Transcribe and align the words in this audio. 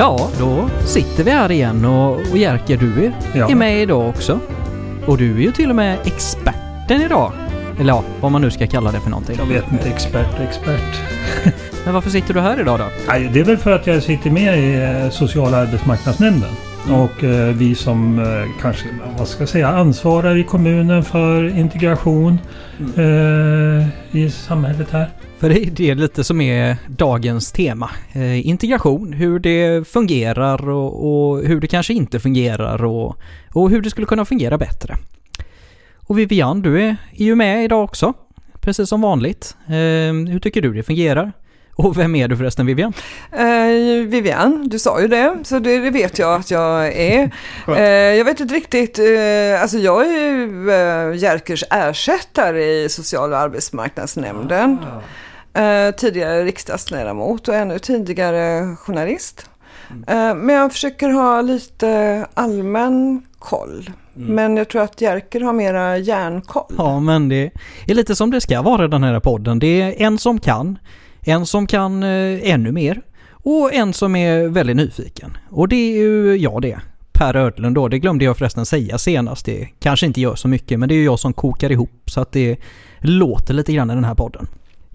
Ja, 0.00 0.30
då 0.38 0.70
sitter 0.84 1.24
vi 1.24 1.30
här 1.30 1.50
igen 1.50 1.84
och, 1.84 2.12
och 2.30 2.38
Jerker, 2.38 2.76
du 2.76 3.04
är, 3.04 3.12
Ja. 3.34 3.50
är 3.50 3.54
med 3.54 3.82
idag 3.82 4.08
också. 4.08 4.40
Och 5.06 5.18
du 5.18 5.36
är 5.36 5.40
ju 5.40 5.52
till 5.52 5.70
och 5.70 5.76
med 5.76 5.98
experten 6.04 7.02
idag. 7.02 7.32
Eller 7.80 7.92
ja, 7.92 8.04
vad 8.20 8.32
man 8.32 8.42
nu 8.42 8.50
ska 8.50 8.66
kalla 8.66 8.92
det 8.92 9.00
för 9.00 9.10
någonting. 9.10 9.36
Jag 9.38 9.46
vet 9.46 9.72
inte, 9.72 9.88
expert, 9.88 10.40
expert. 10.48 11.00
Men 11.84 11.94
varför 11.94 12.10
sitter 12.10 12.34
du 12.34 12.40
här 12.40 12.60
idag 12.60 12.78
då? 12.78 12.84
Nej, 13.08 13.30
det 13.32 13.40
är 13.40 13.44
väl 13.44 13.56
för 13.56 13.72
att 13.72 13.86
jag 13.86 14.02
sitter 14.02 14.30
med 14.30 14.58
i 14.58 14.82
eh, 15.04 15.10
sociala 15.10 15.56
arbetsmarknadsnämnden. 15.56 16.50
Mm. 16.86 17.00
Och 17.00 17.24
eh, 17.24 17.54
vi 17.54 17.74
som 17.74 18.18
eh, 18.18 18.60
kanske, 18.60 18.84
vad 19.18 19.28
ska 19.28 19.42
jag 19.42 19.48
säga, 19.48 19.68
ansvarar 19.68 20.36
i 20.36 20.44
kommunen 20.44 21.04
för 21.04 21.58
integration 21.58 22.38
eh, 22.96 24.16
i 24.16 24.30
samhället 24.30 24.90
här. 24.90 25.08
För 25.38 25.48
det 25.48 25.90
är 25.90 25.94
lite 25.94 26.24
som 26.24 26.40
är 26.40 26.76
dagens 26.88 27.52
tema. 27.52 27.90
Eh, 28.12 28.48
integration, 28.48 29.12
hur 29.12 29.38
det 29.38 29.88
fungerar 29.88 30.68
och, 30.68 31.06
och 31.06 31.42
hur 31.44 31.60
det 31.60 31.66
kanske 31.66 31.94
inte 31.94 32.20
fungerar 32.20 32.84
och, 32.84 33.16
och 33.52 33.70
hur 33.70 33.82
det 33.82 33.90
skulle 33.90 34.06
kunna 34.06 34.24
fungera 34.24 34.58
bättre. 34.58 34.96
Och 36.06 36.18
Vivian, 36.18 36.62
du 36.62 36.82
är, 36.82 36.96
är 37.12 37.24
ju 37.24 37.34
med 37.34 37.64
idag 37.64 37.84
också. 37.84 38.14
Precis 38.60 38.88
som 38.88 39.00
vanligt. 39.00 39.56
Eh, 39.66 39.72
hur 40.30 40.40
tycker 40.40 40.62
du 40.62 40.74
det 40.74 40.82
fungerar? 40.82 41.32
Och 41.84 41.98
vem 41.98 42.16
är 42.16 42.28
du 42.28 42.36
förresten 42.36 42.66
Vivian? 42.66 42.92
Eh, 43.32 44.06
Vivian, 44.06 44.68
du 44.68 44.78
sa 44.78 45.00
ju 45.00 45.08
det, 45.08 45.36
så 45.42 45.58
det, 45.58 45.78
det 45.78 45.90
vet 45.90 46.18
jag 46.18 46.40
att 46.40 46.50
jag 46.50 46.86
är. 46.86 47.30
Eh, 47.68 48.16
jag 48.16 48.24
vet 48.24 48.40
inte 48.40 48.54
riktigt, 48.54 48.98
eh, 48.98 49.62
alltså 49.62 49.78
jag 49.78 50.06
är 50.06 50.10
ju 50.10 50.70
eh, 50.70 51.16
Jerkers 51.22 51.64
ersättare 51.70 52.64
i 52.64 52.88
social 52.88 53.32
och 53.32 53.38
arbetsmarknadsnämnden. 53.38 54.78
Eh, 55.54 55.94
tidigare 55.96 56.44
riksdagsledamot 56.44 57.48
och 57.48 57.54
ännu 57.54 57.78
tidigare 57.78 58.76
journalist. 58.76 59.50
Eh, 60.06 60.34
men 60.34 60.48
jag 60.48 60.72
försöker 60.72 61.08
ha 61.08 61.40
lite 61.42 62.26
allmän 62.34 63.22
koll. 63.38 63.90
Men 64.14 64.56
jag 64.56 64.68
tror 64.68 64.82
att 64.82 65.00
Jerker 65.00 65.40
har 65.40 65.52
mera 65.52 65.98
järnkoll. 65.98 66.74
Ja, 66.78 67.00
men 67.00 67.28
det 67.28 67.50
är 67.86 67.94
lite 67.94 68.16
som 68.16 68.30
det 68.30 68.40
ska 68.40 68.62
vara 68.62 68.84
i 68.84 68.88
den 68.88 69.02
här 69.02 69.20
podden. 69.20 69.58
Det 69.58 69.82
är 69.82 70.06
en 70.06 70.18
som 70.18 70.40
kan, 70.40 70.78
en 71.22 71.46
som 71.46 71.66
kan 71.66 72.02
eh, 72.02 72.50
ännu 72.50 72.72
mer 72.72 73.02
och 73.30 73.74
en 73.74 73.92
som 73.92 74.16
är 74.16 74.48
väldigt 74.48 74.76
nyfiken. 74.76 75.36
Och 75.50 75.68
det 75.68 75.76
är 75.76 76.02
ju 76.02 76.36
jag 76.36 76.62
det. 76.62 76.80
Per 77.12 77.36
Ödlund 77.36 77.74
då, 77.74 77.88
det 77.88 77.98
glömde 77.98 78.24
jag 78.24 78.36
förresten 78.36 78.66
säga 78.66 78.98
senast. 78.98 79.46
Det 79.46 79.68
kanske 79.80 80.06
inte 80.06 80.20
gör 80.20 80.34
så 80.34 80.48
mycket, 80.48 80.78
men 80.78 80.88
det 80.88 80.94
är 80.94 80.96
ju 80.96 81.04
jag 81.04 81.18
som 81.18 81.32
kokar 81.32 81.72
ihop 81.72 82.02
så 82.06 82.20
att 82.20 82.32
det 82.32 82.56
låter 83.00 83.54
lite 83.54 83.72
grann 83.72 83.90
i 83.90 83.94
den 83.94 84.04
här 84.04 84.14
podden. 84.14 84.46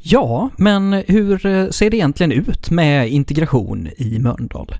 Ja, 0.07 0.49
men 0.57 0.93
hur 0.93 1.45
eh, 1.45 1.69
ser 1.69 1.89
det 1.89 1.97
egentligen 1.97 2.31
ut 2.31 2.69
med 2.69 3.09
integration 3.09 3.89
i 3.97 4.19
Mölndal? 4.19 4.75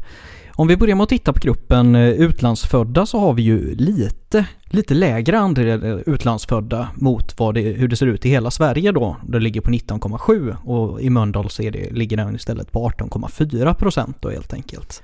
Om 0.57 0.67
vi 0.67 0.77
börjar 0.77 0.95
med 0.95 1.03
att 1.03 1.09
titta 1.09 1.33
på 1.33 1.39
gruppen 1.39 1.95
eh, 1.95 2.09
utlandsfödda 2.09 3.05
så 3.05 3.19
har 3.19 3.33
vi 3.33 3.41
ju 3.41 3.75
lite, 3.75 4.45
lite 4.65 4.93
lägre 4.93 5.39
andel 5.39 5.83
eh, 5.83 5.95
utlandsfödda 6.05 6.89
mot 6.95 7.39
vad 7.39 7.53
det, 7.55 7.61
hur 7.61 7.87
det 7.87 7.95
ser 7.95 8.05
ut 8.05 8.25
i 8.25 8.29
hela 8.29 8.51
Sverige 8.51 8.91
då. 8.91 9.17
Det 9.27 9.39
ligger 9.39 9.61
på 9.61 9.71
19,7 9.71 10.55
och 10.63 11.01
i 11.01 11.09
Mölndal 11.09 11.49
så 11.49 11.61
det, 11.61 11.91
ligger 11.91 12.17
den 12.17 12.35
istället 12.35 12.71
på 12.71 12.89
18,4 12.89 13.73
procent 13.73 14.17
då 14.19 14.29
helt 14.29 14.53
enkelt. 14.53 15.03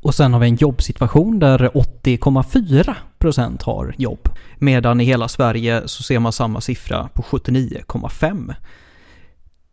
Och 0.00 0.14
sen 0.14 0.32
har 0.32 0.40
vi 0.40 0.48
en 0.48 0.56
jobbsituation 0.56 1.38
där 1.38 1.58
80,4 1.58 2.94
procent 3.18 3.62
har 3.62 3.94
jobb. 3.98 4.28
Medan 4.58 5.00
i 5.00 5.04
hela 5.04 5.28
Sverige 5.28 5.82
så 5.86 6.02
ser 6.02 6.18
man 6.18 6.32
samma 6.32 6.60
siffra 6.60 7.08
på 7.14 7.22
79,5. 7.22 8.54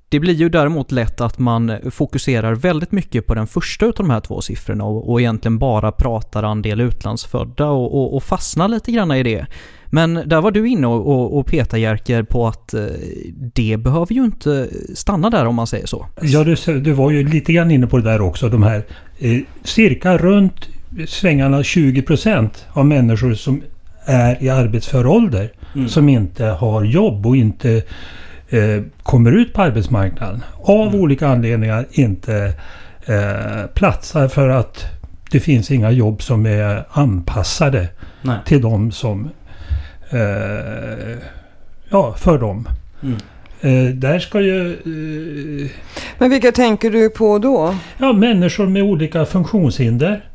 Det 0.10 0.20
blir 0.20 0.34
ju 0.34 0.50
däremot 0.50 0.92
lätt 0.92 1.22
att 1.22 1.40
man 1.40 1.78
fokuserar 1.92 2.56
väldigt 2.56 2.92
mycket 2.92 3.28
på 3.28 3.36
den 3.36 3.48
första 3.48 3.86
utav 3.86 4.06
de 4.06 4.12
här 4.12 4.20
två 4.20 4.42
siffrorna 4.42 4.84
och, 4.84 5.12
och 5.12 5.22
egentligen 5.22 5.58
bara 5.58 5.92
pratar 5.92 6.44
andel 6.44 6.82
utlandsfödda 6.82 7.68
och, 7.68 7.96
och, 7.96 8.16
och 8.16 8.24
fastnar 8.24 8.68
lite 8.68 8.92
grann 8.92 9.12
i 9.12 9.24
det. 9.24 9.46
Men 9.86 10.14
där 10.14 10.42
var 10.42 10.52
du 10.52 10.68
inne 10.68 10.88
och, 10.88 11.08
och, 11.08 11.38
och 11.40 11.46
petade 11.46 11.80
Jerker 11.80 12.24
på 12.24 12.48
att 12.48 12.74
eh, 12.74 12.82
det 13.54 13.78
behöver 13.78 14.14
ju 14.14 14.24
inte 14.24 14.70
stanna 14.96 15.30
där 15.30 15.46
om 15.46 15.56
man 15.56 15.68
säger 15.68 15.88
så. 15.88 16.06
Ja, 16.22 16.44
du, 16.44 16.80
du 16.80 16.92
var 16.92 17.12
ju 17.12 17.28
lite 17.28 17.54
grann 17.54 17.72
inne 17.72 17.88
på 17.88 17.98
det 17.98 18.04
där 18.04 18.22
också. 18.22 18.50
De 18.50 18.64
här 18.64 18.84
eh, 19.20 19.40
cirka 19.64 20.18
runt 20.18 20.70
svängarna 21.08 21.64
20 21.64 22.02
procent 22.02 22.66
av 22.72 22.86
människor 22.86 23.34
som 23.34 23.62
är 24.06 24.44
i 24.44 24.50
arbetsför 24.50 25.08
ålder 25.08 25.52
som 25.88 26.10
inte 26.10 26.46
har 26.46 26.84
jobb 26.84 27.26
och 27.26 27.36
inte 27.36 27.84
eh, 28.56 28.82
kommer 29.04 29.32
ut 29.32 29.54
på 29.54 29.62
arbetsmarknaden. 29.62 30.44
Av 30.64 30.96
olika 30.96 31.28
anledningar 31.28 31.86
inte 31.92 32.54
eh, 33.06 33.66
platsar 33.74 34.28
för 34.28 34.50
att 34.50 34.86
det 35.32 35.40
finns 35.40 35.72
inga 35.72 35.92
jobb 35.92 36.22
som 36.22 36.46
är 36.46 36.84
anpassade 36.92 37.88
Nej. 38.22 38.38
till 38.46 38.62
de 38.62 38.92
som... 38.92 39.30
Eh, 40.10 41.18
ja, 41.90 42.14
för 42.18 42.40
dem. 42.40 42.68
Mm. 43.04 43.18
Eh, 43.62 43.94
där 43.96 44.20
ska 44.20 44.42
ju... 44.42 44.72
Eh, 44.72 45.72
Men 46.18 46.30
vilka 46.30 46.52
tänker 46.52 46.92
du 46.92 47.10
på 47.10 47.40
då? 47.40 47.76
Ja, 47.98 48.14
människor 48.14 48.68
med 48.68 48.84
olika 48.84 49.26
funktionshinder. 49.26 50.30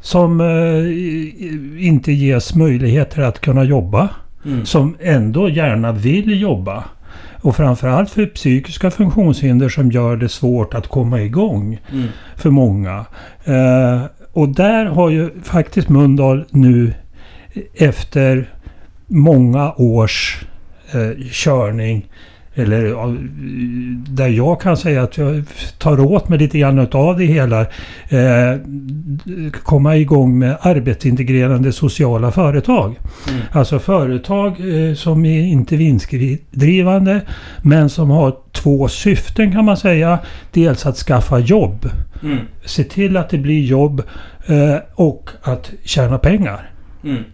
Som 0.00 0.40
eh, 0.40 1.86
inte 1.86 2.12
ges 2.12 2.54
möjligheter 2.54 3.22
att 3.22 3.40
kunna 3.40 3.64
jobba. 3.64 4.08
Mm. 4.44 4.66
Som 4.66 4.96
ändå 5.00 5.48
gärna 5.48 5.92
vill 5.92 6.40
jobba. 6.40 6.84
Och 7.40 7.56
framförallt 7.56 8.10
för 8.10 8.26
psykiska 8.26 8.90
funktionshinder 8.90 9.68
som 9.68 9.90
gör 9.90 10.16
det 10.16 10.28
svårt 10.28 10.74
att 10.74 10.86
komma 10.86 11.20
igång 11.22 11.78
Mm. 11.92 12.06
för 12.36 12.50
många. 12.50 13.04
Eh, 13.44 14.02
och 14.32 14.48
där 14.48 14.86
har 14.86 15.10
ju 15.10 15.30
faktiskt 15.42 15.88
Mölndal 15.88 16.44
nu 16.50 16.94
efter 17.74 18.50
många 19.06 19.72
års 19.72 20.44
eh, 20.92 21.24
körning 21.30 22.06
eller 22.54 22.84
ja, 22.84 23.14
där 24.08 24.28
jag 24.28 24.60
kan 24.60 24.76
säga 24.76 25.02
att 25.02 25.18
jag 25.18 25.44
tar 25.78 26.00
åt 26.00 26.28
mig 26.28 26.38
lite 26.38 26.58
grann 26.58 26.88
av 26.92 27.18
det 27.18 27.24
hela. 27.24 27.60
Eh, 28.08 28.56
komma 29.62 29.96
igång 29.96 30.38
med 30.38 30.56
arbetsintegrerande 30.60 31.72
sociala 31.72 32.30
företag. 32.30 32.98
Mm. 33.28 33.40
Alltså 33.52 33.78
företag 33.78 34.48
eh, 34.50 34.94
som 34.94 35.24
är 35.24 35.40
inte 35.40 35.76
vinstdrivande 35.76 37.20
men 37.62 37.90
som 37.90 38.10
har 38.10 38.36
två 38.52 38.88
syften 38.88 39.52
kan 39.52 39.64
man 39.64 39.76
säga. 39.76 40.18
Dels 40.52 40.86
att 40.86 40.96
skaffa 40.96 41.38
jobb. 41.38 41.88
Mm. 42.22 42.38
Se 42.64 42.84
till 42.84 43.16
att 43.16 43.30
det 43.30 43.38
blir 43.38 43.64
jobb 43.64 44.02
eh, 44.46 44.76
och 44.94 45.30
att 45.42 45.70
tjäna 45.84 46.18
pengar. 46.18 46.70
Mm. 47.04 47.24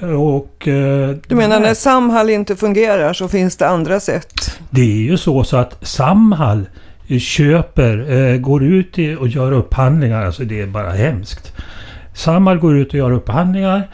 Och, 0.00 0.68
eh, 0.68 1.16
Du 1.28 1.34
menar 1.34 1.60
när 1.60 1.74
Samhall 1.74 2.30
inte 2.30 2.56
fungerar 2.56 3.12
så 3.12 3.28
finns 3.28 3.56
det 3.56 3.68
andra 3.68 4.00
sätt? 4.00 4.58
Det 4.70 4.80
är 4.80 5.02
ju 5.10 5.16
så, 5.16 5.44
så 5.44 5.56
att 5.56 5.86
Samhall 5.86 6.66
eh, 7.08 7.18
köper, 7.18 8.12
eh, 8.12 8.36
går 8.38 8.64
ut 8.64 8.98
i, 8.98 9.14
och 9.14 9.28
gör 9.28 9.52
upphandlingar. 9.52 10.24
Alltså 10.26 10.44
det 10.44 10.60
är 10.60 10.66
bara 10.66 10.90
hemskt. 10.90 11.52
Samhall 12.14 12.58
går 12.58 12.76
ut 12.78 12.88
och 12.88 12.94
gör 12.94 13.12
upphandlingar 13.12 13.88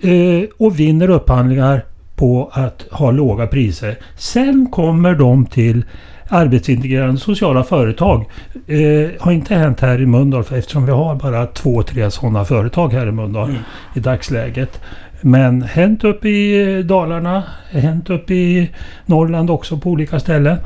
eh, 0.00 0.48
och 0.58 0.80
vinner 0.80 1.10
upphandlingar 1.10 1.84
på 2.16 2.50
att 2.52 2.84
ha 2.90 3.10
låga 3.10 3.46
priser. 3.46 3.98
Sen 4.16 4.68
kommer 4.72 5.14
de 5.14 5.46
till 5.46 5.84
arbetsintegrerande 6.28 7.20
sociala 7.20 7.64
företag. 7.64 8.24
Eh, 8.66 9.10
har 9.20 9.32
inte 9.32 9.54
hänt 9.54 9.80
här 9.80 10.00
i 10.00 10.06
Mölndal 10.06 10.44
eftersom 10.54 10.86
vi 10.86 10.92
har 10.92 11.14
bara 11.14 11.46
två, 11.46 11.82
tre 11.82 12.10
sådana 12.10 12.44
företag 12.44 12.92
här 12.92 13.06
i 13.06 13.12
Mölndal 13.12 13.48
Mm. 13.50 13.62
i 13.94 14.00
dagsläget. 14.00 14.80
Men 15.20 15.62
hänt 15.62 16.04
upp 16.04 16.24
i 16.24 16.82
Dalarna, 16.82 17.42
hänt 17.70 18.10
upp 18.10 18.30
i 18.30 18.70
Norrland 19.06 19.50
också 19.50 19.78
på 19.78 19.90
olika 19.90 20.20
ställen. 20.20 20.58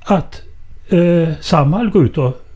Att 0.00 0.42
eh, 0.88 1.34
Samhall 1.40 1.90
går 1.90 2.04
ut 2.04 2.18
och 2.18 2.46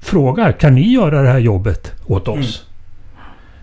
frågar 0.00 0.52
kan 0.52 0.74
ni 0.74 0.92
göra 0.92 1.22
det 1.22 1.28
här 1.28 1.38
jobbet 1.38 1.92
åt 2.06 2.28
oss? 2.28 2.66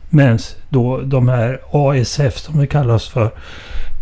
Medan 0.10 0.40
då 0.70 1.02
de 1.02 1.30
här 1.30 1.60
ASF 1.72 2.38
som 2.38 2.60
vi 2.60 2.68
kallas 2.68 3.08
för 3.08 3.32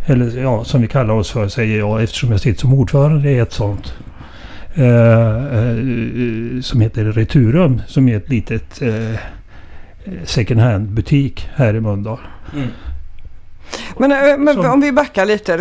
eller 0.06 0.42
ja, 0.42 0.64
som 0.64 0.82
vi 0.82 0.88
kallar 0.88 1.14
oss 1.14 1.32
för 1.32 1.48
säger 1.48 1.78
jag 1.78 2.04
eftersom 2.04 2.32
jag 2.32 2.40
sitter 2.40 2.60
som 2.60 2.74
ordförande 2.74 3.32
i 3.32 3.40
ett 3.40 3.52
sånt. 3.52 3.94
Eh, 4.74 5.36
eh, 5.58 6.62
som 6.62 6.82
heter 6.82 7.04
Returum 7.04 7.82
som 7.88 8.10
är 8.10 8.18
ett 8.18 8.30
litet 8.30 8.82
eh, 8.82 9.20
second 10.26 10.60
hand 10.60 10.90
butik 10.90 11.50
här 11.56 11.74
i 11.74 11.82
Mölndal. 11.82 12.20
Mm. 12.54 12.68
Men, 13.98 14.12
eh, 14.12 14.38
men 14.38 14.66
om 14.66 14.82
vi 14.82 14.92
backar 14.92 15.26
lite, 15.26 15.52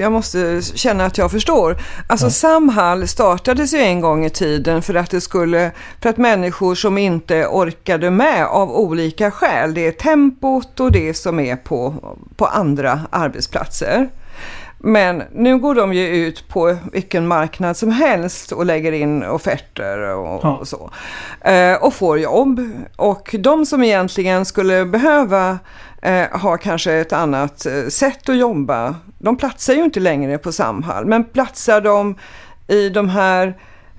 jag 0.00 0.12
måste 0.12 0.62
känna 0.62 1.04
att 1.04 1.18
jag 1.18 1.30
förstår. 1.30 1.76
Alltså 2.06 2.26
Ja. 2.26 2.30
Samhall 2.30 3.08
startades 3.08 3.74
ju 3.74 3.78
en 3.78 4.00
gång 4.00 4.24
i 4.24 4.30
tiden 4.30 4.82
för 4.82 4.94
att 4.94 5.10
det 5.10 5.20
skulle, 5.20 5.70
för 6.02 6.10
att 6.10 6.16
människor 6.16 6.74
som 6.74 6.98
inte 6.98 7.46
orkade 7.46 8.10
med 8.10 8.46
av 8.46 8.70
olika 8.70 9.30
skäl, 9.30 9.74
det 9.74 9.86
är 9.86 9.92
tempot 9.92 10.80
och 10.80 10.92
det 10.92 11.14
som 11.14 11.40
är 11.40 11.56
på, 11.56 11.94
på 12.36 12.46
andra 12.46 13.00
arbetsplatser. 13.10 14.08
Men 14.82 15.22
nu 15.32 15.58
går 15.58 15.74
de 15.74 15.92
ju 15.94 16.06
ut 16.06 16.48
på 16.48 16.76
vilken 16.92 17.26
marknad 17.26 17.76
som 17.76 17.90
helst 17.90 18.52
och 18.52 18.66
lägger 18.66 18.92
in 18.92 19.22
offerter 19.22 19.98
och, 19.98 20.40
Ja. 20.42 20.56
och 20.56 20.68
så. 20.68 20.90
Eh, 21.40 21.74
och 21.74 21.94
får 21.94 22.18
jobb. 22.18 22.60
Och 22.96 23.34
de 23.38 23.66
som 23.66 23.82
egentligen 23.82 24.44
skulle 24.44 24.84
behöva 24.84 25.58
eh, 26.02 26.40
ha 26.40 26.56
kanske 26.56 26.92
ett 26.92 27.12
annat 27.12 27.66
eh, 27.66 27.86
sätt 27.88 28.28
att 28.28 28.36
jobba, 28.36 28.94
de 29.18 29.36
platsar 29.36 29.74
ju 29.74 29.84
inte 29.84 30.00
längre 30.00 30.38
på 30.38 30.52
Samhall. 30.52 31.06
Men 31.06 31.24
platsar 31.24 31.80
de 31.80 32.14
i 32.68 32.88
de 32.88 33.08
här 33.08 33.46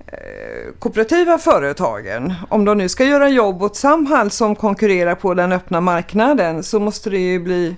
eh, 0.08 0.74
kooperativa 0.80 1.38
företagen, 1.38 2.34
om 2.50 2.66
de 2.66 2.78
nu 2.78 2.90
ska 2.90 3.04
göra 3.04 3.30
jobb 3.30 3.64
åt 3.64 3.76
Samhall 3.76 4.32
som 4.32 4.56
konkurrerar 4.56 5.16
på 5.16 5.34
den 5.34 5.52
öppna 5.52 5.82
marknaden 5.82 6.64
så 6.64 6.80
måste 6.80 7.10
det 7.10 7.18
ju 7.20 7.40
bli 7.40 7.76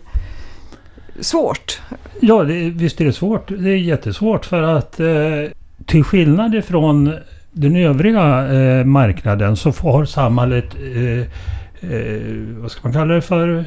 svårt. 1.20 1.82
Ja, 2.20 2.44
det, 2.44 2.70
visst 2.70 3.02
är 3.02 3.06
det 3.06 3.14
svårt. 3.14 3.48
Det 3.48 3.70
är 3.70 3.78
jättesvårt 3.78 4.46
för 4.46 4.62
att 4.62 5.00
eh, 5.00 5.08
till 5.86 6.04
skillnad 6.04 6.56
ifrån 6.56 7.14
den 7.52 7.76
övriga 7.76 8.54
eh, 8.54 8.86
marknaden 8.86 9.56
så 9.56 9.72
har 9.72 10.06
Samhall 10.06 10.54
ett, 10.54 10.76
eh, 10.96 11.20
eh, 11.92 12.22
vad 12.58 12.72
ska 12.72 12.80
man 12.84 12.94
kalla 12.94 13.14
det 13.14 13.22
för, 13.22 13.66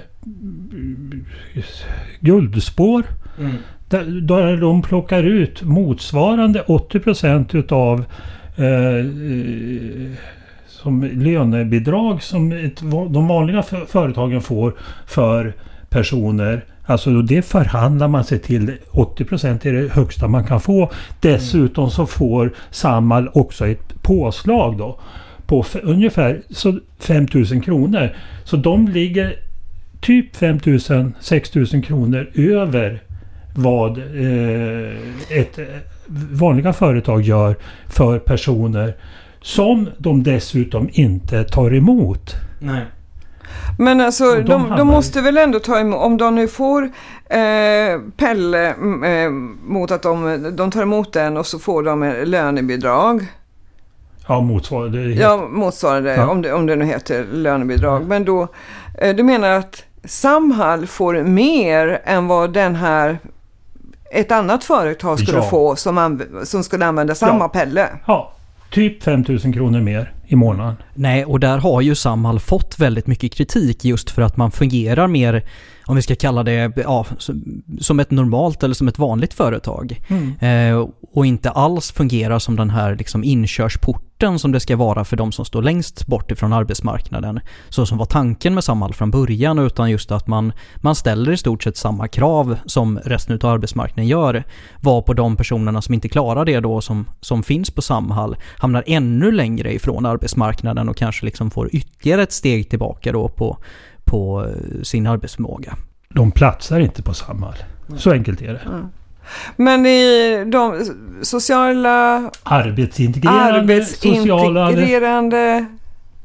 guldspår. 2.21 3.03
Där, 3.89 4.05
där 4.05 4.57
de 4.57 4.83
plockar 4.83 5.23
ut 5.23 5.63
motsvarande 5.63 6.61
80 6.61 7.01
procent 7.01 7.55
utav 7.55 8.05
eh, 8.57 8.67
eh, 8.67 10.13
som 10.67 11.03
lönebidrag 11.03 12.23
som 12.23 12.53
ett, 12.53 12.81
de 13.11 13.29
vanliga 13.29 13.63
för, 13.63 13.87
företagen 13.87 14.41
får 14.41 14.75
för 15.07 15.53
personer. 15.89 16.65
Alltså 16.87 17.23
det 17.23 17.43
förhandlar 17.43 18.09
man 18.09 18.25
sig 18.25 18.39
till. 18.39 18.73
80 18.91 19.25
procent 19.25 19.67
är 19.67 19.73
det 19.73 19.93
högsta 19.93 20.29
man 20.29 20.45
kan 20.45 20.61
få. 20.61 20.91
Dessutom 21.21 21.91
så 21.91 22.07
får 22.07 22.53
Samhall 22.71 23.29
också 23.35 23.67
ett 23.67 24.03
påslag 24.03 24.79
då 24.79 25.01
på 25.47 25.65
ungefär 25.83 26.43
så 26.51 26.79
5 26.99 27.27
000 27.35 27.63
kronor. 27.63 28.17
Så 28.45 28.57
de 28.57 28.89
ligger 28.89 29.37
typ 30.01 30.37
5 30.37 30.59
000, 30.65 31.13
6 31.21 31.55
000 31.55 31.67
kronor 31.67 32.31
över 32.35 33.03
vad 33.57 33.99
eh, 33.99 35.39
ett 35.39 35.59
eh, 35.59 35.65
vanliga 36.31 36.73
företag 36.73 37.23
gör 37.23 37.57
för 37.87 38.19
personer 38.19 38.95
som 39.43 39.89
de 39.99 40.23
dessutom 40.23 40.89
inte 40.93 41.45
tar 41.45 41.75
emot. 41.75 42.35
Nej. 42.61 42.83
Men 43.79 44.01
alltså, 44.01 44.25
de 44.35 44.43
de, 44.43 44.71
de, 44.77 44.87
måste 44.87 45.21
väl 45.21 45.37
ändå 45.37 45.59
ta 45.59 45.79
emot, 45.79 46.01
om 46.01 46.17
de 46.17 46.35
nu 46.35 46.49
får 46.49 46.83
eh, 47.29 48.01
Pelle 48.17 48.73
mm, 48.73 49.05
eh, 49.05 49.31
mot 49.71 49.91
att 49.91 50.03
de, 50.03 50.43
de 50.57 50.71
tar 50.71 50.83
emot 50.83 51.13
den 51.13 51.37
och 51.37 51.47
så 51.47 51.59
får 51.59 51.83
de 51.83 52.15
lönebidrag. 52.25 53.27
Ja, 54.29 54.41
motsvarande. 54.41 54.99
helt- 54.99 55.21
Ja, 55.21 55.49
motsvarande, 55.51 56.15
Ja. 56.17 56.27
Om, 56.29 56.43
det, 56.43 56.53
om 56.53 56.67
det 56.67 56.77
nu 56.77 56.85
heter 56.85 57.27
lönebidrag. 57.33 58.07
Men 58.07 58.25
då, 58.25 58.49
eh, 58.99 59.17
du 59.17 59.23
menar 59.23 59.51
att 59.51 59.83
Samhall 60.05 60.87
får 60.87 61.23
mer 61.23 62.01
än 62.05 62.27
vad 62.27 62.53
den 62.53 62.75
här 62.77 63.19
ett 64.13 64.33
annat 64.33 64.65
företag 64.65 65.19
skulle 65.21 65.39
Ja. 65.39 65.45
få 65.51 65.77
som, 65.77 66.23
som 66.45 66.65
skulle 66.65 66.87
använda 66.87 67.15
samma 67.15 67.45
Ja. 67.45 67.49
Pelle? 67.49 67.89
ja, 68.07 68.33
typ 68.71 69.03
5 69.03 69.25
000 69.29 69.39
kronor 69.55 69.81
mer 69.81 70.13
i 70.27 70.37
månaden. 70.37 70.77
Nej, 70.95 71.25
och 71.25 71.41
där 71.41 71.59
har 71.59 71.81
ju 71.81 71.95
Samhall 71.95 72.41
fått 72.41 72.79
väldigt 72.79 73.07
mycket 73.07 73.35
kritik 73.35 73.85
just 73.85 74.11
för 74.11 74.23
att 74.23 74.37
man 74.37 74.51
fungerar 74.51 75.07
mer, 75.07 75.45
om 75.87 75.97
vi 75.97 76.03
ska 76.03 76.15
kalla 76.17 76.43
det, 76.43 76.73
ja, 76.77 77.07
som- 77.81 78.01
ett 78.01 78.11
normalt 78.11 78.63
eller 78.63 78.75
som 78.75 78.89
ett 78.89 78.99
vanligt 78.99 79.35
företag. 79.35 80.01
Eh, 80.41 80.87
och 81.13 81.27
inte 81.27 81.51
alls 81.51 81.93
fungerar 81.93 82.39
som 82.39 82.57
den 82.57 82.71
här 82.71 82.97
liksom 82.97 83.25
inkörsporten 83.25 84.39
som 84.39 84.53
det 84.53 84.61
ska 84.61 84.77
vara 84.77 85.05
för 85.05 85.17
de 85.17 85.33
som 85.33 85.45
står 85.45 85.63
längst 85.63 86.07
bort 86.07 86.31
ifrån 86.31 86.53
arbetsmarknaden. 86.53 87.41
Så 87.69 87.87
som 87.87 87.99
var 87.99 88.07
tanken 88.07 88.55
med 88.55 88.65
Samhall 88.65 88.95
från 88.95 89.11
början, 89.11 89.59
utan 89.59 89.91
just 89.91 90.13
att 90.13 90.27
man, 90.27 90.53
man 90.77 90.95
ställer 90.95 91.33
i 91.33 91.37
stort 91.37 91.63
sett 91.63 91.77
samma 91.77 92.09
krav 92.09 92.57
som 92.67 92.99
resten 93.05 93.39
av 93.43 93.51
arbetsmarknaden 93.51 94.07
gör. 94.09 94.45
Var 94.81 95.03
på 95.03 95.13
de 95.15 95.37
personerna 95.37 95.83
som 95.83 95.95
inte 95.95 96.09
klarar 96.09 96.45
det 96.45 96.61
då, 96.61 96.81
som, 96.81 97.09
som 97.21 97.43
finns 97.43 97.71
på 97.71 97.83
Samhall, 97.83 98.37
hamnar 98.59 98.85
ännu 98.87 99.33
längre 99.33 99.75
ifrån 99.75 100.07
arbetsmarknaden 100.07 100.89
och 100.89 100.97
kanske 100.97 101.25
liksom 101.25 101.51
får 101.51 101.69
ytterligare 101.73 102.23
ett 102.23 102.33
steg 102.33 102.71
tillbaka 102.71 103.13
då 103.13 103.29
på, 103.29 103.59
på 104.07 104.47
eh, 104.47 104.83
sin 104.83 105.07
arbetsförmåga. 105.07 105.75
De 106.09 106.31
platsar 106.33 106.81
inte 106.81 107.03
på 107.03 107.15
Samhall. 107.15 107.55
Så 107.97 108.11
enkelt 108.13 108.43
är 108.43 108.53
det. 108.53 108.89
Men 109.57 109.87
i 109.87 110.45
de 110.47 110.85
sociala, 111.23 112.31
Arbetsintegrerande 112.43 113.85
sociala, 113.85 114.65
arbetsintegrerande 114.65 115.67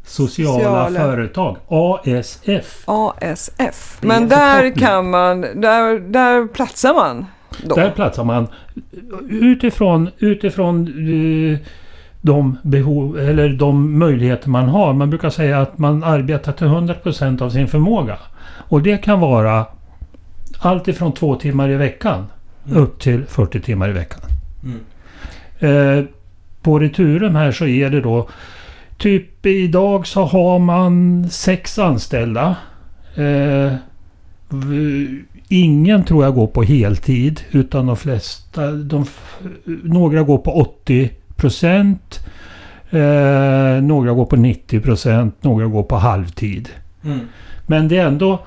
sociala 0.06 0.60
sociala- 0.60 1.00
företag. 1.00 1.58
ASF. 1.68 2.84
ASF. 2.86 3.98
Men 4.02 4.24
en 4.24 4.30
där 4.30 4.76
kan 4.76 5.10
man, 5.10 5.42
där, 5.42 6.00
där 6.00 6.48
platsar 6.48 6.94
man 6.94 7.26
då. 7.64 7.76
Där 7.76 7.92
platsar 7.92 8.24
man 8.24 8.48
utifrån, 9.30 10.10
utifrån 10.20 10.88
eh, 10.88 11.60
de 12.22 12.58
behov 12.64 13.20
eller 13.20 13.50
de 13.50 14.00
möjligheter 14.00 14.50
man 14.50 14.70
har. 14.70 14.94
Man 14.94 15.10
brukar 15.10 15.30
säga 15.30 15.62
att 15.62 15.78
man 15.78 16.04
arbetar 16.04 16.52
till 16.52 16.68
100% 16.68 17.42
av 17.42 17.50
sin 17.50 17.68
förmåga. 17.68 18.18
Och 18.44 18.82
det 18.82 18.98
kan 18.98 19.20
vara 19.20 19.66
allt 20.60 20.88
ifrån 20.88 21.12
två 21.12 21.36
timmar 21.36 21.70
i 21.70 21.76
veckan 21.76 22.26
upp 22.72 23.00
till 23.00 23.26
40 23.26 23.60
timmar 23.60 23.90
i 23.90 23.94
veckan. 23.94 24.22
Eh, 25.60 26.06
på 26.62 26.80
Returum 26.80 27.36
här 27.36 27.52
så 27.52 27.66
är 27.68 27.90
det 27.90 28.02
då 28.02 28.28
Typ 29.02 29.46
idag 29.46 30.08
så 30.08 30.24
har 30.24 30.60
man 30.60 31.26
sex 31.30 31.80
anställda. 31.80 32.56
Eh, 33.16 33.74
ingen 35.48 36.04
tror 36.04 36.24
jag 36.24 36.36
går 36.36 36.48
på 36.48 36.64
heltid. 36.64 37.42
Utan 37.52 37.86
de 37.86 37.98
flesta, 37.98 38.72
de, 38.72 39.06
några 39.84 40.24
går 40.24 40.38
på 40.38 40.52
80 40.52 41.10
procent. 41.42 42.20
Eh, 42.90 43.84
några 43.84 44.14
går 44.14 44.26
på 44.26 44.36
90 44.36 44.80
procent. 44.80 45.36
Några 45.42 45.66
går 45.66 45.84
på 45.84 45.96
halvtid. 45.96 46.70
Men 47.66 47.88
det 47.88 47.98
är 47.98 48.08
ändå 48.08 48.46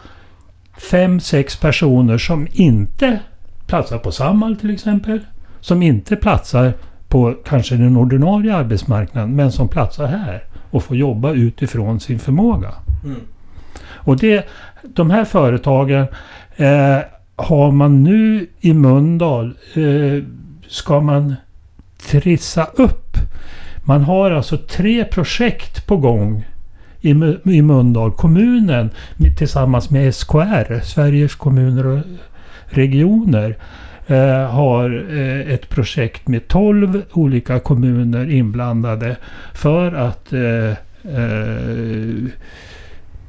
fem, 0.91 1.21
sex 1.21 1.57
personer 1.57 2.19
som 2.19 2.49
inte 2.53 3.19
platsar 3.67 3.99
på 3.99 4.13
Samhall 4.13 4.57
till 4.57 4.71
exempel. 4.71 5.21
Som 5.61 5.83
inte 5.83 6.17
platsar 6.17 6.73
på 7.09 7.35
kanske 7.45 7.77
den 7.77 7.97
ordinarie 7.97 8.57
arbetsmarknaden 8.57 9.37
men 9.37 9.53
som 9.53 9.69
platsar 9.69 10.07
här 10.07 10.45
och 10.71 10.83
får 10.83 10.97
jobba 10.97 11.33
utifrån 11.33 12.01
sin 12.01 12.19
förmåga. 12.19 12.73
Och 13.87 14.17
det, 14.17 14.49
de 14.83 15.11
här 15.11 15.25
företagen 15.25 16.07
eh, 16.57 16.99
har 17.37 17.71
man 17.71 18.03
nu 18.03 18.47
i 18.61 18.73
Mölndal 18.73 19.55
eh, 19.75 20.25
ska 20.69 21.01
man 21.01 21.35
trissa 22.07 22.65
upp. 22.65 23.17
Man 23.85 24.03
har 24.03 24.31
alltså 24.31 24.57
tre 24.57 25.05
projekt 25.05 25.87
på 25.87 25.97
gång 25.97 26.45
i, 27.01 27.11
i 27.45 27.63
Mölndal. 27.63 28.13
Kommunen 28.13 28.91
tillsammans 29.39 29.91
med 29.91 30.15
SKR, 30.15 30.81
Sveriges 30.81 31.35
kommuner 31.35 31.87
och 31.87 32.01
regioner, 32.67 33.57
eh, 34.07 34.51
har 34.51 35.07
eh, 35.19 35.55
ett 35.55 35.69
projekt 35.69 36.29
med 36.29 36.49
12 36.49 37.03
olika 37.13 37.61
kommuner 37.61 38.31
inblandade 38.31 39.17
för 39.55 39.93
att 39.93 40.33
eh, 40.33 40.71
eh 41.15 42.29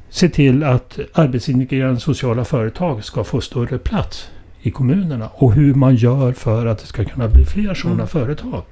se 0.08 0.28
till 0.28 0.64
att 0.64 0.98
arbetsintegrerande 1.12 2.00
sociala 2.00 2.44
företag 2.44 3.04
ska 3.04 3.24
få 3.24 3.40
större 3.40 3.78
plats 3.78 4.30
i 4.66 4.70
kommunerna 4.70 5.28
och 5.34 5.52
hur 5.52 5.74
man 5.74 5.94
gör 5.96 6.32
för 6.32 6.66
att 6.66 6.78
det 6.78 6.86
ska 6.86 7.04
kunna 7.04 7.28
bli 7.28 7.44
fler 7.44 7.74
sådana 7.74 7.94
Mm. 7.94 8.06
företag. 8.06 8.62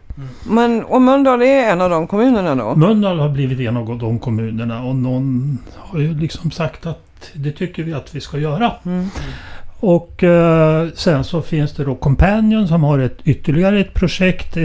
Men, 0.50 0.84
och 0.84 1.02
Mölndal 1.02 1.42
är 1.42 1.72
en 1.72 1.80
av 1.80 1.90
de 1.90 2.06
kommunerna 2.06 2.54
då? 2.54 2.74
Mölndal 2.74 3.18
har 3.18 3.28
blivit 3.28 3.60
en 3.60 3.76
av 3.76 3.98
de 3.98 4.18
kommunerna 4.18 4.82
och 4.84 4.96
någon 4.96 5.58
har 5.76 5.98
ju 6.00 6.14
liksom 6.18 6.50
sagt 6.50 6.86
att 6.86 7.30
det 7.34 7.50
tycker 7.52 7.82
vi 7.82 7.92
att 7.94 8.14
vi 8.14 8.20
ska 8.20 8.38
göra. 8.38 8.72
Mm. 8.84 9.08
Och 9.80 10.24
eh, 10.24 10.88
sen 10.94 11.24
så 11.24 11.42
finns 11.42 11.72
det 11.72 11.84
då 11.84 11.94
Companion 11.94 12.68
som 12.68 12.82
har 12.82 12.98
ett, 12.98 13.18
ytterligare 13.24 13.80
ett 13.80 13.94
projekt 13.94 14.56
eh, 14.56 14.62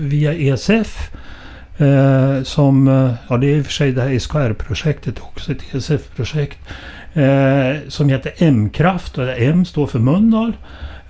via 0.00 0.32
ESF. 0.34 1.10
Eh, 1.78 2.42
som, 2.42 2.88
eh, 2.88 3.12
ja 3.28 3.36
det 3.36 3.46
är 3.46 3.56
i 3.56 3.60
och 3.60 3.64
för 3.64 3.72
sig 3.72 3.92
det 3.92 4.02
här 4.02 4.18
SKR-projektet 4.18 5.18
också 5.20 5.52
ett 5.52 5.74
ESF-projekt. 5.74 6.58
Eh, 7.14 7.76
som 7.88 8.08
heter 8.08 8.32
M-kraft 8.38 9.18
och 9.18 9.26
där 9.26 9.36
M 9.38 9.64
står 9.64 9.86
för 9.86 9.98
Mölndal. 9.98 10.52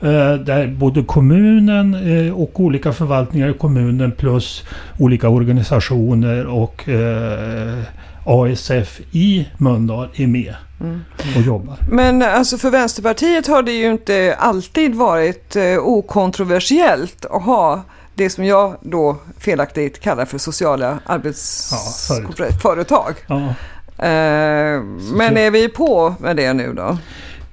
Eh, 0.00 0.34
där 0.34 0.66
både 0.66 1.02
kommunen 1.02 1.94
eh, 1.94 2.32
och 2.32 2.60
olika 2.60 2.92
förvaltningar 2.92 3.50
i 3.50 3.54
kommunen 3.54 4.12
plus 4.12 4.64
olika 4.98 5.28
organisationer 5.28 6.46
och 6.46 6.88
eh, 6.88 7.78
ASF 8.24 9.00
i 9.12 9.48
Mölndal 9.56 10.08
är 10.14 10.26
med 10.26 10.54
Mm. 10.80 11.00
och 11.36 11.42
jobbar. 11.42 11.76
Men 11.90 12.22
alltså 12.22 12.58
för 12.58 12.70
Vänsterpartiet 12.70 13.46
har 13.46 13.62
det 13.62 13.72
ju 13.72 13.90
inte 13.90 14.36
alltid 14.38 14.94
varit 14.94 15.56
okontroversiellt 15.80 17.24
att 17.24 17.42
ha 17.42 17.82
det 18.14 18.30
som 18.30 18.44
jag 18.44 18.76
då 18.82 19.16
felaktigt 19.38 20.00
kallar 20.00 20.24
för 20.24 20.38
sociala 20.38 20.98
arbetsföretag. 21.06 23.14
Ja. 23.26 23.54
Eh, 23.98 24.82
men 25.16 25.36
är 25.36 25.50
vi 25.50 25.68
på 25.68 26.14
med 26.20 26.36
det 26.36 26.52
nu 26.52 26.72
då? 26.72 26.98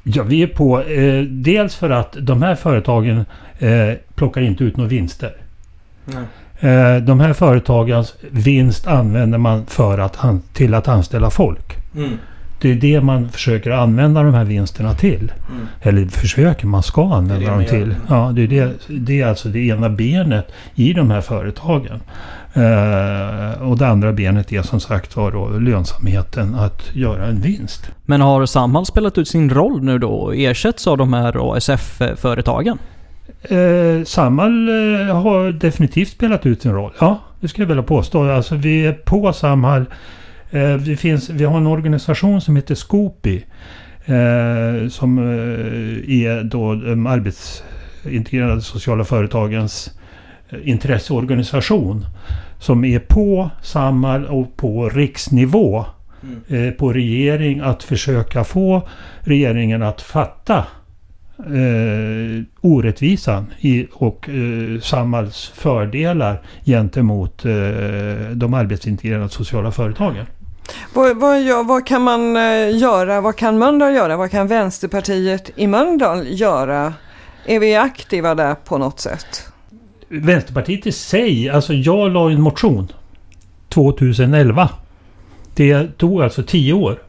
Ja, 0.03 0.23
vi 0.23 0.41
är 0.43 0.47
på. 0.47 0.81
Eh, 0.81 1.21
dels 1.23 1.75
för 1.75 1.89
att 1.89 2.15
de 2.19 2.41
här 2.41 2.55
företagen 2.55 3.25
eh, 3.59 3.93
plockar 4.15 4.41
inte 4.41 4.63
ut 4.63 4.77
några 4.77 4.89
vinster. 4.89 5.35
Eh, 6.59 6.95
de 6.95 7.19
här 7.19 7.33
företagens 7.33 8.13
vinst 8.31 8.87
använder 8.87 9.37
man 9.37 9.65
för 9.65 9.97
att 9.97 10.23
an- 10.25 10.41
till 10.53 10.73
att 10.73 10.87
anställa 10.87 11.29
folk. 11.29 11.75
Mm. 11.95 12.17
Det 12.61 12.71
är 12.71 12.75
det 12.75 13.01
man 13.01 13.29
försöker 13.29 13.71
använda 13.71 14.23
de 14.23 14.33
här 14.33 14.43
vinsterna 14.45 14.93
till. 14.93 15.31
Mm. 15.51 15.67
Eller 15.81 16.05
försöker, 16.05 16.67
man 16.67 16.83
ska 16.83 17.13
använda 17.13 17.35
Det 17.35 17.45
det 17.45 17.51
dem 17.51 17.65
till. 17.65 17.95
Ja, 18.09 18.31
det 18.35 18.43
är, 18.43 18.47
det, 18.47 18.73
det 18.87 19.21
är 19.21 19.27
alltså 19.27 19.49
det 19.49 19.59
ena 19.59 19.89
benet 19.89 20.47
i 20.75 20.93
de 20.93 21.11
här 21.11 21.21
företagen. 21.21 21.99
Eh, 22.55 23.61
och 23.61 23.77
det 23.77 23.87
andra 23.87 24.13
benet 24.13 24.51
är 24.51 24.61
som 24.61 24.79
sagt 24.79 25.15
var 25.15 25.31
då 25.31 25.47
lönsamheten 25.47 26.55
att 26.55 26.95
göra 26.95 27.25
en 27.25 27.41
vinst. 27.41 27.91
Men 28.05 28.21
har 28.21 28.45
Samhall 28.45 28.85
spelat 28.85 29.17
ut 29.17 29.27
sin 29.27 29.49
roll 29.49 29.83
nu 29.83 29.99
då 29.99 30.09
och 30.09 30.35
ersätts 30.35 30.87
av 30.87 30.97
de 30.97 31.13
här 31.13 31.53
ASF-företagen? 31.55 32.77
Eh, 33.41 34.03
Samhall 34.05 34.67
eh, 34.69 35.21
har 35.21 35.51
definitivt 35.51 36.09
spelat 36.09 36.45
ut 36.45 36.61
sin 36.61 36.73
roll. 36.73 36.91
Ja, 36.99 37.19
det 37.39 37.47
skulle 37.47 37.63
jag 37.63 37.67
vilja 37.67 37.83
påstå. 37.83 38.31
Alltså 38.31 38.55
vi 38.55 38.85
är 38.85 38.93
på 38.93 39.33
Samhall. 39.33 39.85
Vi, 40.79 40.97
finns, 40.97 41.29
vi 41.29 41.43
har 41.43 41.57
en 41.57 41.67
organisation 41.67 42.41
som 42.41 42.55
heter 42.55 42.75
Scopi. 42.75 43.45
Eh, 44.05 44.89
som 44.89 45.17
är 46.07 46.43
då 46.43 46.75
de 46.75 47.07
arbetsintegrerade 47.07 48.61
sociala 48.61 49.03
företagens 49.03 49.91
intresseorganisation. 50.63 52.05
Som 52.59 52.85
är 52.85 52.99
på 52.99 53.49
Samhall 53.61 54.25
och 54.25 54.57
på 54.57 54.89
riksnivå. 54.89 55.85
Eh, 56.47 56.71
på 56.71 56.93
regering 56.93 57.59
att 57.59 57.83
försöka 57.83 58.43
få 58.43 58.87
regeringen 59.19 59.83
att 59.83 60.01
fatta 60.01 60.57
eh, 61.37 62.43
orättvisan 62.61 63.53
i, 63.59 63.87
och 63.93 64.29
eh, 64.29 64.81
Samhalls 64.81 65.51
fördelar 65.55 66.41
gentemot 66.65 67.45
eh, 67.45 67.51
de 68.33 68.53
arbetsintegrerade 68.53 69.29
sociala 69.29 69.71
företagen. 69.71 70.25
Vad, 70.93 71.17
vad, 71.17 71.65
vad 71.67 71.87
kan 71.87 72.01
man 72.01 72.35
eh, 72.35 72.77
göra? 72.77 73.21
Vad 73.21 73.35
kan 73.35 73.57
Mölndal 73.57 73.93
göra? 73.93 74.17
Vad 74.17 74.31
kan 74.31 74.47
Vänsterpartiet 74.47 75.51
i 75.55 75.67
Mölndal 75.67 76.27
göra? 76.27 76.93
Är 77.45 77.59
vi 77.59 77.75
aktiva 77.75 78.35
där 78.35 78.55
på 78.55 78.77
något 78.77 78.99
sätt? 78.99 79.54
Vänsterpartiet 80.21 80.87
i 80.87 80.91
sig, 80.91 81.49
alltså 81.49 81.73
jag 81.73 82.11
la 82.11 82.31
en 82.31 82.41
motion 82.41 82.87
2011. 83.69 84.69
Det 85.55 85.97
tog 85.97 86.21
alltså 86.21 86.43
tio 86.43 86.73
år. 86.73 86.99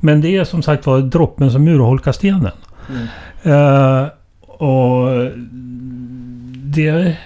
Men 0.00 0.20
det 0.20 0.36
är 0.36 0.44
som 0.44 0.62
sagt 0.62 0.86
var 0.86 1.00
droppen 1.00 1.50
som 1.50 1.68
urholkar 1.68 2.12
stenen. 2.12 2.52
Mm. 2.88 3.06
Eh, 3.42 4.08
och 4.40 5.08
det, 6.54 7.16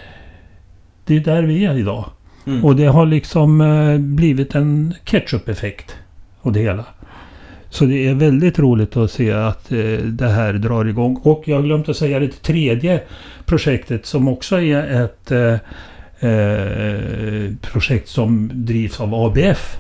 det 1.05 1.17
är 1.17 1.21
där 1.21 1.43
vi 1.43 1.65
är 1.65 1.75
idag. 1.75 2.05
Mm. 2.47 2.65
Och 2.65 2.77
det 2.77 2.87
har 2.87 3.07
liksom 3.07 3.61
eh, 3.61 3.99
blivit 3.99 4.55
en 4.55 4.95
ketchup-effekt. 5.05 5.97
Och 6.41 6.53
det 6.53 6.61
hela. 6.61 6.85
Så 7.71 7.85
det 7.85 8.09
är 8.09 8.15
väldigt 8.15 8.59
roligt 8.59 8.97
att 8.97 9.11
se 9.11 9.33
att 9.33 9.73
eh, 9.73 9.79
det 10.05 10.29
här 10.29 10.53
drar 10.53 10.85
igång. 10.85 11.21
Och 11.23 11.43
jag 11.47 11.65
glömt 11.65 11.89
att 11.89 11.97
säga 11.97 12.21
det 12.21 12.43
tredje 12.43 13.03
projektet 13.51 14.07
som 14.07 14.29
också 14.29 14.61
är 14.61 15.03
ett 15.05 15.31
eh, 15.31 15.55
eh, 16.31 17.53
projekt 17.63 18.09
som 18.09 18.51
drivs 18.55 19.01
av 19.01 19.15
ABF. 19.15 19.77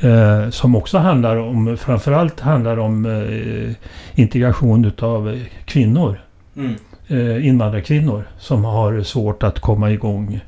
Eh, 0.00 0.50
som 0.50 0.74
också 0.76 0.98
handlar 0.98 1.36
om, 1.36 1.76
framförallt 1.76 2.40
handlar 2.40 2.76
om 2.78 3.06
eh, 3.06 3.74
integration 4.20 4.84
utav 4.84 5.40
kvinnor. 5.64 6.20
Mm. 6.56 6.74
Eh, 7.08 7.46
invandrarkvinnor 7.46 8.24
som 8.38 8.64
har 8.64 9.02
svårt 9.02 9.42
att 9.42 9.60
komma 9.60 9.90
igång 9.90 10.40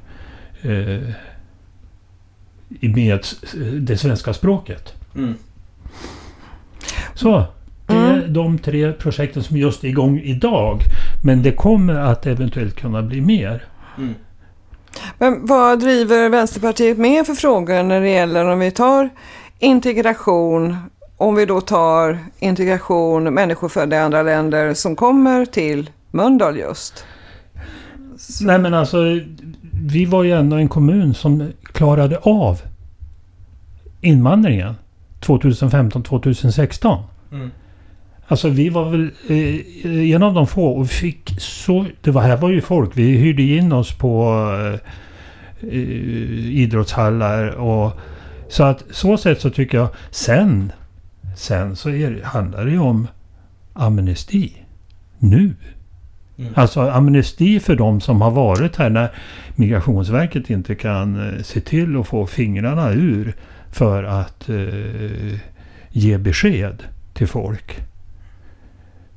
eh, 0.62 1.02
i- 2.80 2.88
med 2.88 3.20
s- 3.20 3.44
det 3.80 3.96
svenska 3.96 4.32
språket. 4.34 4.94
Mm. 5.16 5.34
Så, 7.14 7.44
det 7.86 7.94
är 7.94 8.12
Mm. 8.18 8.32
de 8.32 8.58
tre 8.58 8.92
projekten 8.92 9.42
som 9.42 9.56
just 9.56 9.84
är 9.84 9.88
igång 9.88 10.20
idag. 10.20 10.80
Men 11.22 11.42
det 11.42 11.52
kommer 11.52 11.94
att 11.94 12.26
eventuellt 12.26 12.76
kunna 12.76 13.02
bli 13.02 13.20
mer. 13.20 13.64
Mm. 13.98 14.14
Men 15.18 15.46
vad 15.46 15.80
driver 15.80 16.28
Vänsterpartiet 16.28 16.98
med 16.98 17.26
för 17.26 17.34
frågor 17.34 17.82
när 17.82 18.00
det 18.00 18.08
gäller 18.08 18.44
om 18.48 18.58
vi 18.58 18.70
tar 18.70 19.10
integration, 19.58 20.76
om 21.16 21.34
vi 21.34 21.46
då 21.46 21.60
tar 21.60 22.18
integration 22.38 23.34
människor 23.34 23.68
födda 23.68 23.96
i 23.96 23.98
andra 23.98 24.22
länder 24.22 24.74
som 24.74 24.96
kommer 24.96 25.44
till 25.44 25.90
Mölndal 26.10 26.56
just? 26.56 27.04
Nej 28.40 28.58
men 28.58 28.74
alltså, 28.74 28.98
vi 29.72 30.04
var 30.04 30.24
ju 30.24 30.32
ändå 30.32 30.56
en 30.56 30.68
kommun 30.68 31.14
som 31.14 31.52
klarade 31.62 32.18
av 32.18 32.60
invandringen 34.00 34.74
2015-2016. 35.20 37.02
Mm. 37.32 37.50
Alltså 38.30 38.48
vi 38.48 38.68
var 38.68 38.90
väl 38.90 39.10
eh, 39.28 40.14
en 40.14 40.22
av 40.22 40.34
de 40.34 40.46
få 40.46 40.66
och 40.66 40.88
fick 40.88 41.34
så... 41.38 41.86
Det 42.00 42.10
var, 42.10 42.22
här 42.22 42.36
var 42.36 42.50
ju 42.50 42.60
folk. 42.60 42.90
Vi 42.94 43.16
hyrde 43.16 43.42
in 43.42 43.72
oss 43.72 43.98
på 43.98 44.44
eh, 45.62 45.76
idrottshallar 46.52 47.48
och... 47.48 47.92
Så 48.48 48.64
att 48.64 48.84
så 48.90 49.16
sätt 49.16 49.40
så 49.40 49.50
tycker 49.50 49.78
jag... 49.78 49.88
Sen... 50.10 50.72
Sen 51.36 51.76
så 51.76 51.90
är, 51.90 52.22
handlar 52.22 52.64
det 52.64 52.70
ju 52.70 52.78
om 52.78 53.08
amnesti. 53.72 54.52
Nu. 55.18 55.54
Mm. 56.38 56.52
Alltså 56.54 56.80
amnesti 56.80 57.60
för 57.60 57.76
de 57.76 58.00
som 58.00 58.20
har 58.20 58.30
varit 58.30 58.76
här 58.76 58.90
när 58.90 59.10
Migrationsverket 59.54 60.50
inte 60.50 60.74
kan 60.74 61.28
eh, 61.28 61.42
se 61.42 61.60
till 61.60 61.96
att 61.96 62.06
få 62.06 62.26
fingrarna 62.26 62.90
ur 62.90 63.34
för 63.70 64.04
att 64.04 64.48
eh, 64.48 65.38
ge 65.90 66.18
besked 66.18 66.82
till 67.14 67.28
folk. 67.28 67.89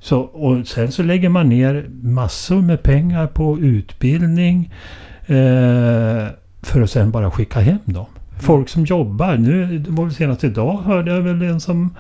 Så, 0.03 0.19
och 0.22 0.67
sen 0.67 0.91
så 0.91 1.03
lägger 1.03 1.29
man 1.29 1.50
ner 1.50 1.89
massor 2.01 2.62
med 2.62 2.83
pengar 2.83 3.27
på 3.27 3.60
utbildning 3.60 4.74
eh, 5.25 6.27
för 6.62 6.81
att 6.81 6.89
sen 6.91 7.12
bara 7.12 7.31
skicka 7.31 7.60
hem 7.60 7.77
dem. 7.86 8.05
Folk 8.41 8.69
som 8.69 8.86
jobbar. 8.86 9.38
Nu, 9.38 9.79
det 9.79 9.91
var 9.91 10.05
väl 10.05 10.13
senast 10.13 10.43
idag 10.43 10.77
hörde 10.77 11.12
jag 11.13 11.22
väl 11.22 11.41
en 11.41 11.60
som 11.60 11.95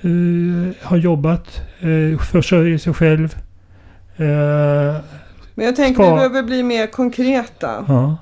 eh, 0.00 0.74
har 0.88 0.96
jobbat, 0.96 1.60
eh, 1.80 2.18
försörjer 2.18 2.78
sig 2.78 2.94
själv. 2.94 3.36
Eh, 4.16 4.96
Men 5.54 5.64
jag 5.66 5.76
tänker 5.76 5.94
Ska- 6.02 6.10
vi 6.10 6.16
behöver 6.16 6.42
bli 6.42 6.62
mer 6.62 6.86
konkreta. 6.86 7.84
ja. 7.88 8.16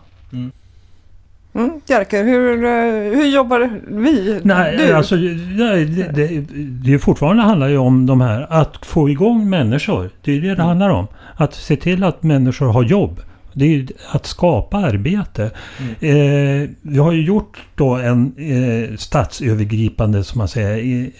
Mm, 1.54 1.80
Jerker, 1.86 2.24
hur, 2.24 2.64
eh, 2.64 2.70
hur 3.18 3.26
jobbar 3.26 3.80
vi? 3.88 4.40
Nej, 4.42 4.76
du? 4.76 4.92
alltså 4.92 5.16
det, 5.16 5.84
det, 6.12 6.44
det 6.84 6.98
fortfarande 6.98 7.42
handlar 7.42 7.68
ju 7.68 7.76
om 7.76 8.06
de 8.06 8.20
här 8.20 8.46
att 8.50 8.86
få 8.86 9.08
igång 9.10 9.50
människor. 9.50 10.10
Det 10.22 10.32
är 10.32 10.40
det 10.40 10.46
det 10.46 10.52
Mm. 10.54 10.66
handlar 10.66 10.90
om. 10.90 11.06
Att 11.36 11.54
se 11.54 11.76
till 11.76 12.04
att 12.04 12.22
människor 12.22 12.66
har 12.66 12.84
jobb. 12.84 13.20
Det 13.52 13.64
är 13.74 13.86
att 14.10 14.26
skapa 14.26 14.76
arbete. 14.76 15.50
Mm. 15.78 15.90
Eh, 16.00 16.68
vi 16.82 16.98
har 16.98 17.12
ju 17.12 17.24
gjort 17.24 17.58
då 17.74 17.94
en 17.96 18.34
eh, 18.36 18.96
statsövergripande, 18.96 20.24
som 20.24 20.38
man 20.38 20.48
säger, 20.48 21.10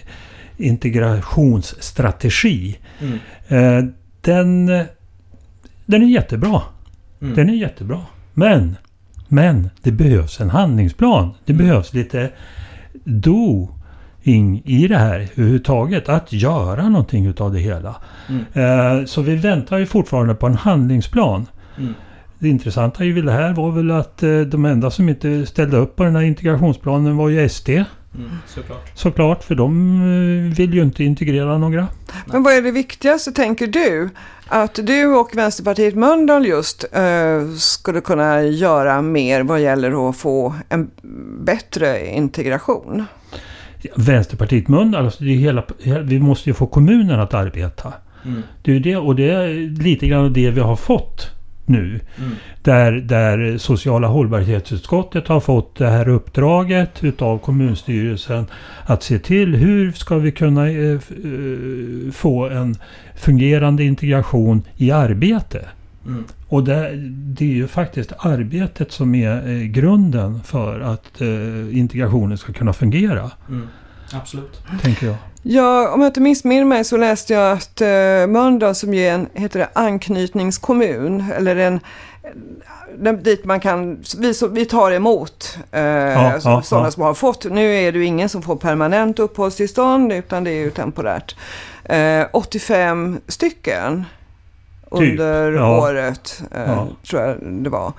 integrationsstrategi. 0.57 2.77
Mm. 3.01 3.19
Eh, 3.47 3.83
den, 4.21 4.65
den 5.85 6.03
är 6.03 6.07
jättebra. 6.07 6.61
Mm. 7.21 7.35
Den 7.35 7.49
är 7.49 7.53
jättebra. 7.53 8.01
Men, 8.33 8.75
men 9.27 9.69
det 9.81 9.91
behövs 9.91 10.41
en 10.41 10.49
handlingsplan. 10.49 11.31
Det 11.45 11.53
Mm. 11.53 11.65
behövs 11.67 11.93
lite 11.93 12.29
doing 13.03 14.61
i 14.65 14.87
det 14.87 14.97
här 14.97 15.19
överhuvudtaget. 15.35 16.09
Att 16.09 16.33
göra 16.33 16.89
någonting 16.89 17.25
utav 17.25 17.53
det 17.53 17.59
hela. 17.59 17.95
Mm. 18.29 18.99
Eh, 18.99 19.05
så 19.05 19.21
vi 19.21 19.35
väntar 19.35 19.77
ju 19.77 19.85
fortfarande 19.85 20.35
på 20.35 20.47
en 20.47 20.55
handlingsplan. 20.55 21.45
Mm. 21.77 21.93
Det 22.39 22.49
intressanta 22.49 23.05
i 23.05 23.11
det 23.11 23.31
här 23.31 23.53
var 23.53 23.71
väl 23.71 23.91
att 23.91 24.23
eh, 24.23 24.39
de 24.39 24.65
enda 24.65 24.91
som 24.91 25.09
inte 25.09 25.45
ställde 25.45 25.77
upp 25.77 25.95
på 25.95 26.03
den 26.03 26.15
här 26.15 26.23
integrationsplanen 26.23 27.17
var 27.17 27.29
ju 27.29 27.49
SD. 27.49 27.69
Mm. 27.69 27.85
Såklart. 28.47 28.91
Såklart, 28.93 29.43
för 29.43 29.55
de 29.55 30.01
eh, 30.01 30.57
vill 30.57 30.73
ju 30.73 30.81
inte 30.81 31.03
integrera 31.03 31.57
några. 31.57 31.87
Men 32.25 32.43
vad 32.43 32.53
är 32.53 32.61
det 32.61 32.71
viktigaste 32.71 33.31
tänker 33.31 33.67
du? 33.67 34.09
Att 34.47 34.79
du 34.83 35.05
och 35.07 35.29
Vänsterpartiet 35.35 35.95
Mölndal 35.95 36.45
just 36.45 36.85
eh, 36.91 37.49
skulle 37.57 38.01
kunna 38.01 38.43
göra 38.43 39.01
mer 39.01 39.43
vad 39.43 39.61
gäller 39.61 40.09
att 40.09 40.17
få 40.17 40.55
en 40.69 40.91
bättre 41.39 42.07
integration? 42.15 43.05
Vänsterpartiet 43.95 44.67
Mölndal, 44.67 45.05
alltså 45.05 45.23
det 45.23 45.29
är 45.29 45.37
hela, 45.37 45.63
vi 46.03 46.19
måste 46.19 46.49
ju 46.49 46.53
få 46.53 46.67
kommunen 46.67 47.19
att 47.19 47.33
arbeta. 47.33 47.93
Mm. 48.25 48.43
Det 48.61 48.75
är 48.75 48.79
det, 48.79 48.97
och 48.97 49.15
det 49.15 49.29
är 49.29 49.47
lite 49.83 50.07
grann 50.07 50.33
det 50.33 50.49
vi 50.49 50.61
har 50.61 50.75
fått 50.75 51.34
nu. 51.67 51.99
Mm. 52.17 52.31
Där, 52.61 52.91
där 52.91 53.57
sociala 53.57 54.07
hållbarhetsutskottet 54.07 55.27
har 55.27 55.39
fått 55.39 55.75
det 55.75 55.87
här 55.87 56.07
uppdraget 56.07 57.03
utav 57.03 57.37
kommunstyrelsen 57.37 58.45
att 58.85 59.03
se 59.03 59.19
till 59.19 59.55
hur 59.55 59.91
ska 59.91 60.17
vi 60.17 60.31
kunna 60.31 60.69
eh, 60.69 60.91
eh, 60.91 60.99
få 62.13 62.49
en 62.49 62.75
fungerande 63.15 63.83
integration 63.83 64.63
i 64.77 64.91
arbete. 64.91 65.65
Mm. 66.05 66.23
Och 66.47 66.63
det, 66.63 66.91
det, 67.09 67.45
är 67.45 67.53
ju 67.53 67.67
faktiskt 67.67 68.13
arbetet 68.17 68.91
som 68.91 69.15
är 69.15 69.49
eh, 69.49 69.63
grunden 69.63 70.43
för 70.43 70.79
att 70.79 71.21
eh, 71.21 71.77
integrationen 71.77 72.37
ska 72.37 72.53
kunna 72.53 72.73
fungera. 72.73 73.31
Mm. 73.49 73.67
Absolut. 74.13 74.61
Tänker 74.81 75.07
jag. 75.07 75.15
Ja, 75.43 75.89
om 75.93 76.01
jag 76.01 76.09
inte 76.09 76.21
missminner 76.21 76.65
mig 76.65 76.83
så 76.83 76.97
läste 76.97 77.33
jag 77.33 77.51
att 77.51 77.81
eh, 77.81 77.87
Mölndal 78.27 78.75
som 78.75 78.93
är 78.93 79.11
en 79.11 79.29
heter 79.33 79.59
det, 79.59 79.69
anknytningskommun, 79.73 81.31
eller 81.37 81.55
en 81.55 81.79
dit 83.23 83.45
man 83.45 83.59
kan, 83.59 84.03
vi, 84.17 84.33
vi 84.51 84.65
tar 84.65 84.91
emot 84.91 85.57
eh, 85.71 85.81
ja, 85.81 86.33
ja, 86.43 86.61
sådana 86.61 86.87
ja. 86.87 86.91
som 86.91 87.03
har 87.03 87.13
fått, 87.13 87.45
nu 87.51 87.75
är 87.75 87.91
det 87.91 87.99
ju 87.99 88.05
ingen 88.05 88.29
som 88.29 88.41
får 88.41 88.55
permanent 88.55 89.19
uppehållstillstånd 89.19 90.13
utan 90.13 90.43
det 90.43 90.51
är 90.51 90.63
ju 90.63 90.71
temporärt. 90.71 91.35
Eh, 91.83 92.25
85 92.33 93.19
stycken 93.27 94.05
typ. 94.97 95.19
under 95.19 95.61
året, 95.61 96.43
eh, 96.51 96.85
tror 97.09 97.21
jag 97.21 97.37
det 97.41 97.69
var. 97.69 97.93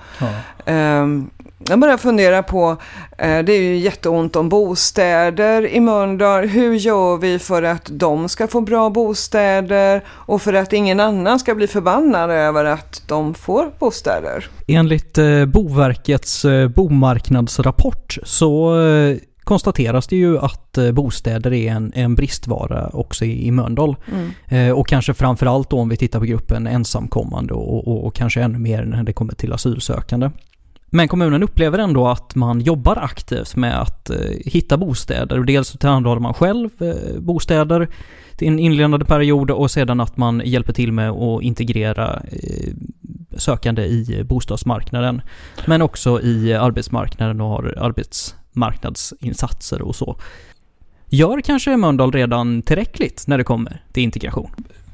Jag 1.59 1.79
börjar 1.79 1.97
fundera 1.97 2.43
på, 2.43 2.77
eh, 3.17 3.39
det 3.39 3.53
är 3.53 3.61
ju 3.61 3.77
jätteont 3.77 4.35
om 4.35 4.49
bostäder 4.49 5.67
i 5.67 5.79
Mölndal. 5.79 6.47
Hur 6.47 6.73
gör 6.73 7.17
vi 7.17 7.39
för 7.39 7.63
att 7.63 7.89
de 7.91 8.29
ska 8.29 8.47
få 8.47 8.61
bra 8.61 8.89
bostäder 8.89 10.03
och 10.07 10.41
för 10.41 10.53
att 10.53 10.73
ingen 10.73 10.99
annan 10.99 11.39
ska 11.39 11.55
bli 11.55 11.67
förbannad 11.67 12.29
över 12.31 12.65
att 12.65 13.03
de 13.07 13.33
får 13.33 13.71
bostäder? 13.79 14.45
Enligt 14.67 15.17
eh, 15.17 15.45
Boverkets 15.45 16.45
eh, 16.45 16.67
bomarknadsrapport 16.67 18.17
så 18.23 18.75
konstateras 19.43 20.07
det 20.07 20.15
ju 20.15 20.39
att 20.39 20.77
bostäder 20.93 21.53
är 21.53 21.71
en, 21.71 21.91
en 21.95 22.15
bristvara 22.15 22.89
också 22.93 23.25
i, 23.25 23.47
i 23.47 23.51
Mölndal. 23.51 23.95
Mm. 24.49 24.75
och 24.75 24.87
kanske 24.87 25.13
framförallt 25.13 25.69
då 25.69 25.79
om 25.79 25.89
vi 25.89 25.97
tittar 25.97 26.19
på 26.19 26.25
gruppen 26.25 26.67
ensamkommande 26.67 27.53
och, 27.53 27.87
och, 27.87 28.05
och 28.05 28.15
kanske 28.15 28.41
ännu 28.41 28.59
mer 28.59 28.85
när 28.85 29.03
det 29.03 29.13
kommer 29.13 29.33
till 29.33 29.53
asylsökande. 29.53 30.29
Men 30.89 31.07
kommunen 31.07 31.43
upplever 31.43 31.79
ändå 31.79 32.07
att 32.07 32.35
man 32.35 32.61
jobbar 32.61 32.95
aktivt 32.95 33.55
med 33.55 33.81
att 33.81 34.09
eh, 34.09 34.17
hitta 34.45 34.77
bostäder. 34.77 35.39
Dels 35.39 35.71
tillhandahåller 35.71 36.21
man 36.21 36.33
själv 36.33 36.69
eh, 36.79 37.19
bostäder 37.19 37.87
till 38.37 38.47
en 38.47 38.59
inledande 38.59 39.05
period 39.05 39.51
och 39.51 39.71
sedan 39.71 39.99
att 39.99 40.17
man 40.17 40.41
hjälper 40.45 40.73
till 40.73 40.91
med 40.91 41.09
att 41.09 41.43
integrera 41.43 42.21
eh, 42.31 42.73
sökande 43.37 43.85
i 43.85 44.23
bostadsmarknaden. 44.23 45.21
Men 45.65 45.81
också 45.81 46.21
i 46.21 46.53
arbetsmarknaden 46.53 47.41
och 47.41 47.49
har 47.49 47.75
arbetsmarknadsinsatser 47.77 49.81
och 49.81 49.95
så. 49.95 50.19
Gör 51.09 51.41
kanske 51.41 51.77
Mölndal 51.77 52.11
redan 52.11 52.61
tillräckligt 52.61 53.23
när 53.27 53.37
det 53.37 53.43
kommer 53.43 53.81
till 53.91 54.03
integration? 54.03 54.51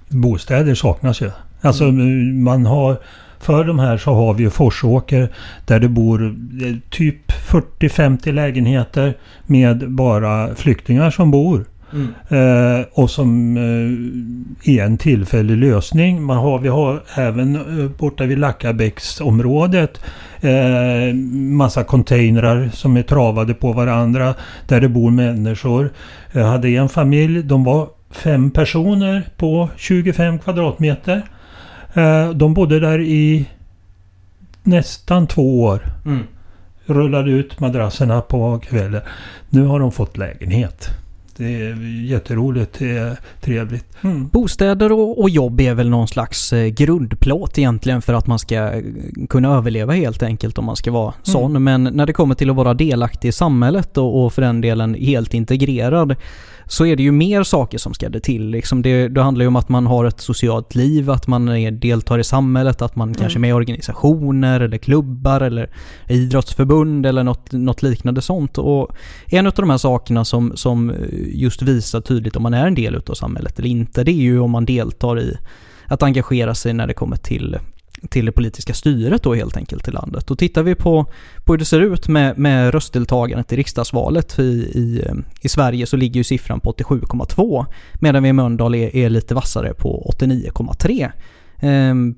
Bostäder 0.10 0.76
saknas 0.76 1.22
ju. 1.22 1.32
Alltså 1.62 1.84
mm. 1.84 2.44
man 2.44 2.66
har 2.66 2.98
för 3.44 3.64
de 3.64 3.80
här 3.80 3.98
så 3.98 4.14
har 4.14 4.34
vi 4.34 4.44
ju 4.44 4.50
Forsåker 4.50 5.30
där 5.66 5.80
det 5.80 5.90
bor 5.90 6.26
eh, 6.26 6.76
typ 6.90 7.32
40-50 7.32 8.32
lägenheter 8.32 9.18
med 9.46 9.92
bara 9.92 10.56
flyktingar 10.56 11.12
som 11.12 11.32
bor. 11.32 11.66
Mm. 11.94 12.80
Eh, 12.80 12.86
och 12.94 13.10
som 13.10 13.58
eh, 13.58 14.76
är 14.76 14.84
en 14.84 14.98
tillfällig 14.98 15.58
lösning. 15.58 16.24
Man 16.24 16.38
har, 16.38 16.60
vi 16.60 16.68
har 16.68 17.04
även 17.16 17.56
eh, 17.56 17.90
borta 17.98 18.24
vid 18.24 18.40
Lackabäcksområdet 18.40 20.02
eh, 20.42 21.16
massa 21.34 21.84
containrar 21.84 22.70
som 22.74 22.98
är 22.98 23.04
travade 23.04 23.54
på 23.54 23.74
varandra 23.74 24.34
där 24.68 24.82
det 24.82 24.90
bor 24.90 25.12
människor. 25.12 25.90
Jag 26.32 26.46
hade 26.46 26.70
en 26.70 26.90
familj, 26.90 27.44
de 27.44 27.64
var 27.64 27.88
fem 28.12 28.52
personer 28.52 29.24
på 29.38 29.70
25 29.76 30.40
kvadratmeter. 30.40 31.22
Eh, 31.94 32.30
de 32.30 32.54
bodde 32.54 32.80
där 32.80 33.02
i 33.02 33.46
nästan 34.64 35.28
två 35.28 35.64
år. 35.64 35.82
Mm. 36.06 36.24
Rullade 36.86 37.32
ut 37.32 37.60
madrasserna 37.60 38.22
på 38.22 38.60
kvällen. 38.60 39.02
Nu 39.50 39.66
har 39.66 39.80
de 39.80 39.92
fått 39.92 40.18
lägenhet. 40.18 40.90
Det 41.38 41.62
är 41.62 42.04
jätteroligt, 42.06 42.80
det 42.80 42.90
är 42.90 43.18
trevligt. 43.42 43.86
Mm. 44.02 44.28
Bostäder 44.28 44.92
och, 44.92 45.22
och, 45.22 45.30
jobb 45.30 45.62
är 45.62 45.74
väl 45.74 45.90
någon 45.90 46.08
slags 46.08 46.54
eh, 46.54 46.68
grundplåt 46.68 47.58
egentligen 47.58 48.02
för 48.02 48.14
att 48.14 48.28
man 48.28 48.40
ska 48.40 48.56
eh, 48.56 48.84
kunna 49.30 49.56
överleva 49.56 49.94
helt 49.94 50.24
enkelt 50.24 50.58
om 50.58 50.66
man 50.66 50.76
ska 50.76 50.92
vara 50.92 51.14
mm. 51.14 51.24
sån. 51.24 51.64
Men 51.64 51.84
när 51.84 52.06
det 52.06 52.14
kommer 52.14 52.36
till 52.36 52.50
att 52.50 52.56
vara 52.56 52.74
delaktig 52.74 53.30
i 53.30 53.32
samhället 53.32 53.98
och, 53.98 54.26
och 54.26 54.34
för 54.34 54.42
den 54.42 54.62
delen 54.62 54.94
helt 54.94 55.34
integrerad 55.34 56.16
så 56.66 56.86
är 56.86 56.96
det 56.96 57.04
ju 57.04 57.12
mer 57.12 57.44
saker 57.44 57.78
som 57.78 57.94
ska 57.94 58.10
det 58.10 58.20
till. 58.20 58.50
Liksom 58.50 58.82
det, 58.82 59.08
det 59.08 59.22
handlar 59.22 59.44
ju 59.44 59.48
om 59.48 59.56
att 59.56 59.70
man 59.70 59.86
har 59.86 60.06
ett 60.06 60.22
socialt 60.22 60.76
liv, 60.76 61.10
att 61.10 61.28
man 61.28 61.48
är, 61.48 61.72
deltar 61.72 62.20
i 62.20 62.24
samhället, 62.24 62.82
att 62.82 62.96
man 62.96 63.08
mm. 63.08 63.20
kanske 63.20 63.38
är 63.38 63.42
med 63.42 63.50
i 63.50 63.54
organisationer 63.54 64.60
eller 64.60 64.78
klubbar 64.78 65.42
eller 65.42 65.70
idrottsförbund 66.08 67.06
eller 67.06 67.24
något, 67.24 67.52
något 67.52 67.84
liknande 67.84 68.22
sånt. 68.22 68.58
Och 68.58 68.96
en 69.28 69.48
av 69.48 69.54
de 69.56 69.70
här 69.70 69.78
sakerna 69.78 70.26
som, 70.26 70.52
som 70.56 70.90
just 71.34 71.62
visar 71.62 72.02
tydligt 72.02 72.36
om 72.36 72.44
man 72.44 72.54
är 72.54 72.68
en 72.68 72.76
del 72.76 72.96
av 72.96 73.14
samhället 73.14 73.60
eller 73.60 73.70
inte, 73.70 74.04
det 74.04 74.12
är 74.12 74.14
ju 74.14 74.40
om 74.40 74.52
man 74.52 74.66
deltar 74.66 75.20
i 75.20 75.38
att 75.86 76.04
engagera 76.04 76.56
sig 76.56 76.74
när 76.74 76.88
det 76.88 76.94
kommer 76.94 77.16
till 77.16 77.58
till 78.10 78.26
det 78.26 78.32
politiska 78.32 78.74
styret 78.74 79.24
då 79.24 79.34
helt 79.34 79.58
enkelt 79.58 79.88
i 79.88 79.92
landet. 79.92 80.32
Och 80.32 80.38
tittar 80.38 80.64
vi 80.64 80.76
på, 80.76 81.06
på 81.46 81.54
hur 81.54 81.58
det 81.58 81.66
ser 81.66 81.82
ut 81.82 82.08
med, 82.08 82.38
med 82.38 82.74
röstdeltagandet 82.74 83.54
i 83.54 83.56
riksdagsvalet 83.56 84.40
i, 84.40 84.44
i, 84.44 85.04
i 85.42 85.50
Sverige 85.50 85.86
så 85.86 85.98
ligger 85.98 86.18
ju 86.18 86.24
siffran 86.24 86.60
på 86.60 86.72
87,2 86.72 87.66
medan 87.94 88.24
vi 88.24 88.30
i 88.30 88.34
Mölndal 88.34 88.76
är, 88.76 88.96
är 88.96 89.10
lite 89.10 89.36
vassare 89.36 89.74
på 89.74 90.14
89,3. 90.20 91.12
Ehm, 91.60 92.16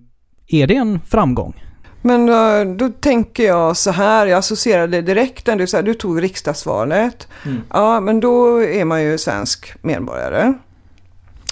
är 0.47 0.67
det 0.67 0.75
en 0.75 0.99
framgång? 0.99 1.63
Men 2.05 2.25
då, 2.25 2.63
då, 2.75 2.93
tänker 2.99 3.43
jag 3.43 3.77
så 3.77 3.91
här, 3.91 4.27
jag 4.27 4.37
associerade 4.37 5.01
direkt 5.01 5.47
när 5.47 5.55
du, 5.55 5.67
så 5.67 5.77
här, 5.77 5.83
du 5.83 5.93
tog 5.93 6.23
riksdagsvalet. 6.23 7.27
Mm. 7.45 7.61
Ja, 7.69 7.99
men 7.99 8.19
då 8.19 8.63
är 8.63 8.85
man 8.85 9.03
ju 9.03 9.17
svensk 9.17 9.73
medborgare 9.81 10.53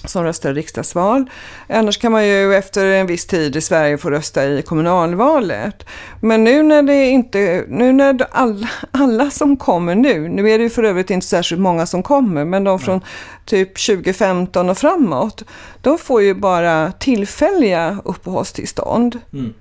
som 0.06 0.24
röstar 0.24 0.52
i 0.52 0.54
riksdagsval. 0.54 1.30
Annars 1.70 1.98
kan 1.98 2.12
man 2.12 2.28
ju 2.28 2.56
efter 2.56 2.86
en 2.86 3.08
viss 3.08 3.26
tid 3.26 3.56
i 3.56 3.62
Sverige 3.62 3.98
få 3.98 4.10
rösta 4.10 4.46
i 4.46 4.62
kommunalvalet. 4.62 5.86
Men 6.22 6.44
nu 6.44 6.64
när 6.64 6.84
det 6.84 7.06
inte, 7.06 7.66
nu 7.68 7.94
när 7.94 8.28
alla, 8.32 8.70
alla 8.92 9.32
som 9.32 9.58
kommer 9.58 9.96
nu, 9.96 10.30
nu 10.30 10.50
är 10.50 10.58
det 10.58 10.64
ju 10.64 10.70
för 10.70 10.84
övrigt 10.84 11.10
inte 11.10 11.28
särskilt 11.28 11.62
många 11.62 11.86
som 11.86 12.04
kommer, 12.04 12.46
men 12.46 12.64
de 12.64 12.80
från 12.80 13.02
typ 13.46 13.86
2015 13.86 14.70
och 14.70 14.78
framåt, 14.78 15.44
de 15.82 15.98
får 15.98 16.22
ju 16.22 16.34
bara 16.34 16.92
tillfälliga 16.92 17.98
uppehållstillstånd. 18.06 19.20
Mm. 19.34 19.54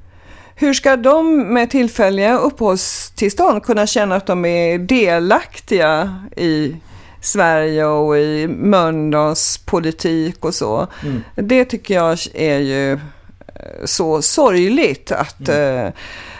Hur 0.55 0.75
ska 0.75 0.97
de 0.97 1.39
med 1.55 1.71
tillfälliga 1.71 2.39
uppehållstillstånd 2.39 3.63
kunna 3.63 3.87
känna 3.87 4.17
att 4.17 4.27
de 4.27 4.45
är 4.45 4.79
delaktiga 4.79 6.17
i 6.37 6.77
Sverige 7.21 7.85
och 7.85 8.19
i 8.19 8.47
Mölndals 8.49 9.59
politik 9.59 10.45
och 10.45 10.55
så. 10.55 10.87
Mm. 11.03 11.23
Det 11.35 11.65
tycker 11.65 11.95
jag 11.95 12.19
är 12.35 12.59
ju 12.59 12.93
eh, 12.93 12.99
så 13.85 14.23
sorgligt 14.23 15.13
att, 15.13 15.49
mm. 15.49 15.93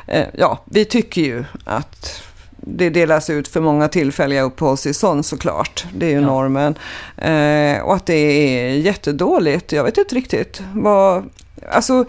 eh, 0.07 0.21
eh, 0.21 0.27
ja, 0.33 0.65
vi 0.65 0.85
tycker 0.85 1.23
ju 1.23 1.45
att 1.65 2.23
det 2.57 2.91
delas 2.91 3.31
ut 3.31 3.49
för 3.49 3.61
många 3.61 3.89
tillfälliga 3.89 4.43
uppehållstillstånd 4.43 5.27
såklart. 5.27 5.85
Det 5.95 6.07
är 6.07 6.11
ju 6.11 6.21
ja. 6.21 6.27
normen. 6.27 6.75
Eh, 7.17 7.83
och 7.83 7.95
att 7.95 8.07
det 8.07 8.15
är 8.15 8.71
jättedåligt. 8.71 9.73
Jag 9.73 9.85
vet 9.85 9.99
inte 9.99 10.15
riktigt 10.15 10.63
vad... 10.75 11.31
Alltså, 11.71 12.05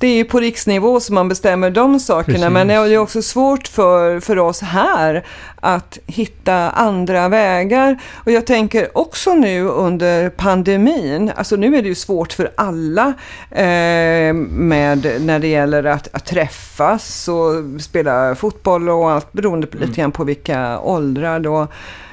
det 0.00 0.06
är 0.06 0.14
ju 0.14 0.24
på 0.24 0.40
riksnivå 0.40 1.00
som 1.00 1.14
man 1.14 1.28
bestämmer 1.28 1.70
de 1.70 2.00
sakerna. 2.00 2.38
Precis. 2.38 2.50
Men 2.50 2.68
det 2.68 2.74
är 2.74 2.98
också 2.98 3.22
svårt 3.22 3.68
för, 3.68 4.20
för 4.20 4.38
oss 4.38 4.60
här 4.60 5.24
att 5.60 5.98
hitta 6.06 6.70
andra 6.70 7.28
vägar. 7.28 7.98
Och 8.14 8.32
jag 8.32 8.46
tänker 8.46 8.98
också 8.98 9.34
nu 9.34 9.68
under 9.68 10.30
pandemin, 10.30 11.32
alltså 11.36 11.56
nu 11.56 11.76
är 11.76 11.82
det 11.82 11.88
ju 11.88 11.94
svårt 11.94 12.32
för 12.32 12.50
alla 12.54 13.06
eh, 13.50 14.32
med 14.34 15.16
när 15.20 15.38
det 15.38 15.48
gäller 15.48 15.84
att, 15.84 16.08
att 16.12 16.26
träffas 16.26 17.28
och 17.28 17.80
spela 17.80 18.34
fotboll 18.34 18.88
och 18.88 19.10
allt 19.10 19.32
beroende 19.32 19.66
på, 19.66 19.76
mm. 19.76 19.88
lite 19.88 20.00
grann 20.00 20.12
på 20.12 20.24
vilka 20.24 20.80
åldrar 20.80 21.40
då. 21.40 21.68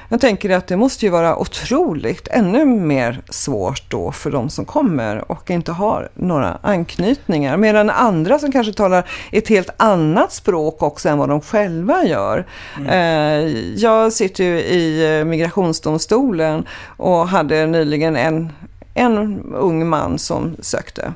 Jag 0.08 0.20
tänker 0.20 0.50
att 0.50 0.66
det 0.66 0.76
måste 0.76 1.06
ju 1.06 1.10
vara 1.10 1.36
otroligt 1.36 2.28
ännu 2.28 2.64
mer 2.64 3.22
svårt 3.30 3.90
då 3.90 4.12
för 4.12 4.30
de 4.30 4.50
som 4.50 4.64
kommer 4.64 5.30
och 5.32 5.50
inte 5.50 5.72
har 5.72 6.08
några 6.14 6.58
anknytningar. 6.62 7.56
Medan 7.56 7.90
andra 7.90 8.38
som 8.38 8.52
kanske 8.52 8.72
talar 8.72 9.08
ett 9.32 9.48
helt 9.48 9.70
annat 9.76 10.32
språk 10.32 10.82
också 10.82 11.08
än 11.08 11.18
vad 11.18 11.28
de 11.28 11.40
själva 11.40 12.04
gör. 12.04 12.46
Mm. 12.76 12.88
Eh, 12.88 13.50
jag 13.76 14.12
sitter 14.12 14.44
ju 14.44 14.58
i 14.58 15.18
eh, 15.18 15.24
migrationsdomstolen 15.24 16.66
och 16.96 17.28
hade 17.28 17.66
nyligen 17.66 18.16
en, 18.16 18.52
en 18.94 19.42
ung 19.54 19.88
man 19.88 20.18
som 20.18 20.56
sökte 20.60 21.12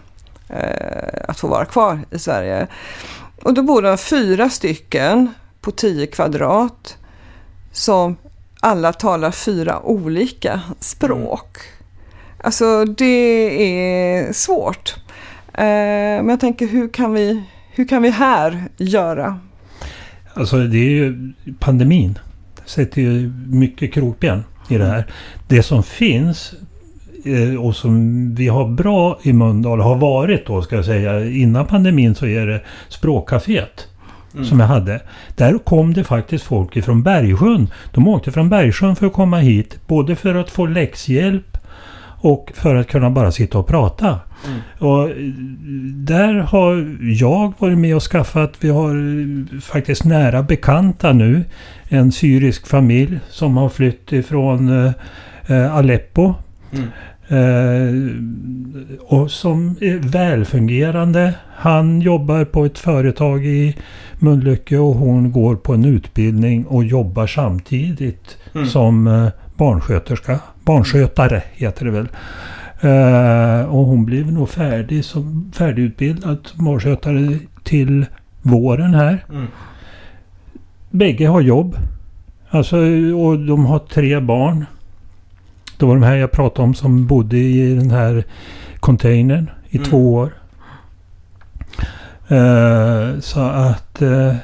eh, 0.48 1.20
att 1.28 1.38
få 1.38 1.48
vara 1.48 1.64
kvar 1.64 2.00
i 2.10 2.18
Sverige. 2.18 2.66
Och 3.42 3.54
då 3.54 3.62
bor 3.62 3.82
det 3.82 3.96
fyra 3.96 4.50
stycken 4.50 5.34
på 5.60 5.70
10 5.70 6.06
kvadrat 6.06 6.96
som 7.72 8.16
alla 8.60 8.92
talar 8.92 9.30
fyra 9.30 9.82
olika 9.82 10.60
språk. 10.80 11.56
Mm. 11.56 11.78
Alltså 12.44 12.84
det 12.84 13.04
är 13.04 14.32
svårt. 14.32 14.94
Eh, 15.52 15.64
men 16.22 16.28
jag 16.28 16.40
tänker 16.40 16.66
hur 16.66 16.88
kan, 16.88 17.12
vi, 17.12 17.42
hur 17.70 17.88
kan 17.88 18.02
vi 18.02 18.10
här 18.10 18.64
göra? 18.76 19.40
Alltså 20.34 20.56
det 20.56 20.78
är 20.78 20.90
ju 20.90 21.32
pandemin. 21.58 22.18
sätter 22.64 23.02
ju 23.02 23.32
mycket 23.46 23.92
krokben 23.94 24.44
i 24.68 24.78
det 24.78 24.84
här. 24.84 25.06
Det 25.48 25.62
som 25.62 25.82
finns 25.82 26.54
eh, 27.24 27.64
och 27.64 27.76
som 27.76 28.34
vi 28.34 28.48
har 28.48 28.68
bra 28.68 29.18
i 29.22 29.32
Mölndal 29.32 29.80
har 29.80 29.96
varit 29.96 30.46
då 30.46 30.62
ska 30.62 30.76
jag 30.76 30.84
säga 30.84 31.30
innan 31.30 31.66
pandemin 31.66 32.14
så 32.14 32.26
är 32.26 32.46
det 32.46 32.60
språkcaféet. 32.88 33.87
Mm. 34.34 34.44
Som 34.44 34.60
jag 34.60 34.66
hade. 34.66 35.00
Där 35.36 35.58
kom 35.58 35.94
det 35.94 36.04
faktiskt 36.04 36.44
folk 36.44 36.76
ifrån 36.76 37.02
Bergsjön. 37.02 37.68
De 37.92 38.08
åkte 38.08 38.32
från 38.32 38.48
Bergsjön 38.48 38.96
för 38.96 39.06
att 39.06 39.12
komma 39.12 39.38
hit. 39.38 39.80
Både 39.86 40.16
för 40.16 40.34
att 40.34 40.50
få 40.50 40.66
läxhjälp 40.66 41.58
och 42.20 42.52
för 42.54 42.74
att 42.76 42.88
kunna 42.88 43.10
bara 43.10 43.32
sitta 43.32 43.58
och 43.58 43.66
prata. 43.66 44.18
Mm. 44.46 44.60
Och 44.78 45.10
där 46.06 46.34
har 46.34 46.96
jag 47.02 47.52
varit 47.58 47.78
med 47.78 47.96
och 47.96 48.02
skaffat, 48.02 48.54
vi 48.60 48.68
har 48.68 49.60
faktiskt 49.60 50.04
nära 50.04 50.42
bekanta 50.42 51.12
nu. 51.12 51.44
En 51.88 52.12
syrisk 52.12 52.66
familj 52.66 53.18
som 53.30 53.56
har 53.56 53.68
flytt 53.68 54.12
ifrån 54.12 54.92
eh, 55.46 55.76
Aleppo. 55.76 56.34
Mm. 56.72 56.88
Eh, 57.28 57.94
och 59.00 59.30
som 59.30 59.76
är 59.80 59.98
välfungerande. 59.98 61.34
Han 61.56 62.00
jobbar 62.00 62.44
på 62.44 62.64
ett 62.64 62.78
företag 62.78 63.46
i 63.46 63.76
Mölnlycke 64.18 64.78
och 64.78 64.94
hon 64.94 65.32
går 65.32 65.56
på 65.56 65.74
en 65.74 65.84
utbildning 65.84 66.66
och 66.66 66.84
jobbar 66.84 67.26
samtidigt 67.26 68.36
mm. 68.54 68.66
som 68.66 69.06
eh, 69.06 69.28
barnsköterska. 69.56 70.40
Barnskötare 70.64 71.42
heter 71.52 71.84
det 71.84 71.90
väl. 71.90 72.08
Uh, 72.84 73.74
och 73.74 73.84
hon 73.84 74.04
blir 74.04 74.24
nog 74.24 74.48
färdig 74.48 75.04
som 75.04 75.52
färdigutbildad 75.54 76.48
barnskötare 76.54 77.38
till 77.62 78.06
våren 78.42 78.94
här. 78.94 79.24
Mm. 79.30 79.46
Bägge 80.90 81.28
har 81.28 81.40
jobb. 81.40 81.76
Alltså, 82.50 82.76
och 83.16 83.38
de 83.38 83.66
har 83.66 83.78
tre 83.78 84.20
barn. 84.20 84.64
Det 85.78 85.86
var 85.86 85.94
de 85.94 86.02
här 86.02 86.16
jag 86.16 86.32
pratade 86.32 86.62
om 86.62 86.74
som 86.74 87.06
bodde 87.06 87.38
i 87.38 87.74
den 87.74 87.90
här 87.90 88.24
containern 88.80 89.50
i 89.68 89.76
mm. 89.76 89.90
två 89.90 90.14
år. 90.14 90.32
Uh, 92.30 93.20
så 93.20 93.40
att... 93.40 94.02
Uh, 94.02 94.34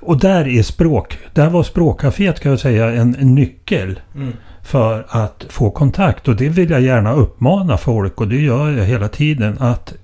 och 0.00 0.18
där 0.18 0.48
är 0.48 0.62
språk. 0.62 1.18
Där 1.32 1.50
var 1.50 1.62
språkcaféet 1.62 2.40
kan 2.40 2.50
jag 2.50 2.60
säga 2.60 2.92
en, 2.92 3.16
en 3.18 3.34
nyckel. 3.34 4.00
Mm. 4.14 4.32
För 4.62 5.06
att 5.08 5.46
få 5.48 5.70
kontakt. 5.70 6.28
Och 6.28 6.36
det 6.36 6.48
vill 6.48 6.70
jag 6.70 6.80
gärna 6.80 7.12
uppmana 7.12 7.76
folk 7.76 8.20
och 8.20 8.28
det 8.28 8.40
gör 8.40 8.70
jag 8.70 8.84
hela 8.84 9.08
tiden. 9.08 9.56
Att 9.58 9.94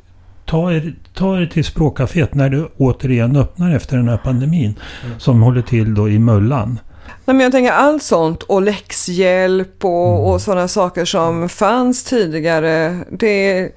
ta 0.45 0.73
er, 0.73 0.95
ta 1.15 1.41
er 1.41 1.47
till 1.47 1.65
språkcaféet 1.65 2.35
när 2.35 2.51
det 2.51 2.69
återigen 2.77 3.37
öppnar 3.37 3.75
efter 3.75 3.97
den 3.97 4.09
här 4.09 4.17
pandemin. 4.17 4.75
Mm. 5.05 5.21
Som 5.21 5.43
håller 5.43 5.63
till 5.63 5.95
då 5.95 6.09
i 6.09 6.19
Möllan. 6.19 6.79
Nej, 7.25 7.37
men 7.37 7.41
jag 7.41 7.53
tänker 7.53 7.73
allt 7.73 8.03
sånt 8.03 8.43
och 8.43 8.63
läxhjälp 8.63 9.85
och, 9.85 10.09
mm. 10.09 10.21
och 10.21 10.41
sådana 10.41 10.69
saker 10.69 11.05
som 11.05 11.49
fanns 11.49 12.05
tidigare. 12.05 12.99
Det 13.11 13.71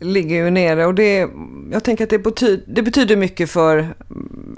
ligger 0.00 0.36
ju 0.36 0.50
nere 0.50 0.86
och 0.86 0.94
det, 0.94 1.28
jag 1.72 1.84
tänker 1.84 2.04
att 2.04 2.10
det 2.10 2.18
betyder, 2.18 2.64
det 2.66 2.82
betyder 2.82 3.16
mycket 3.16 3.50
för 3.50 3.88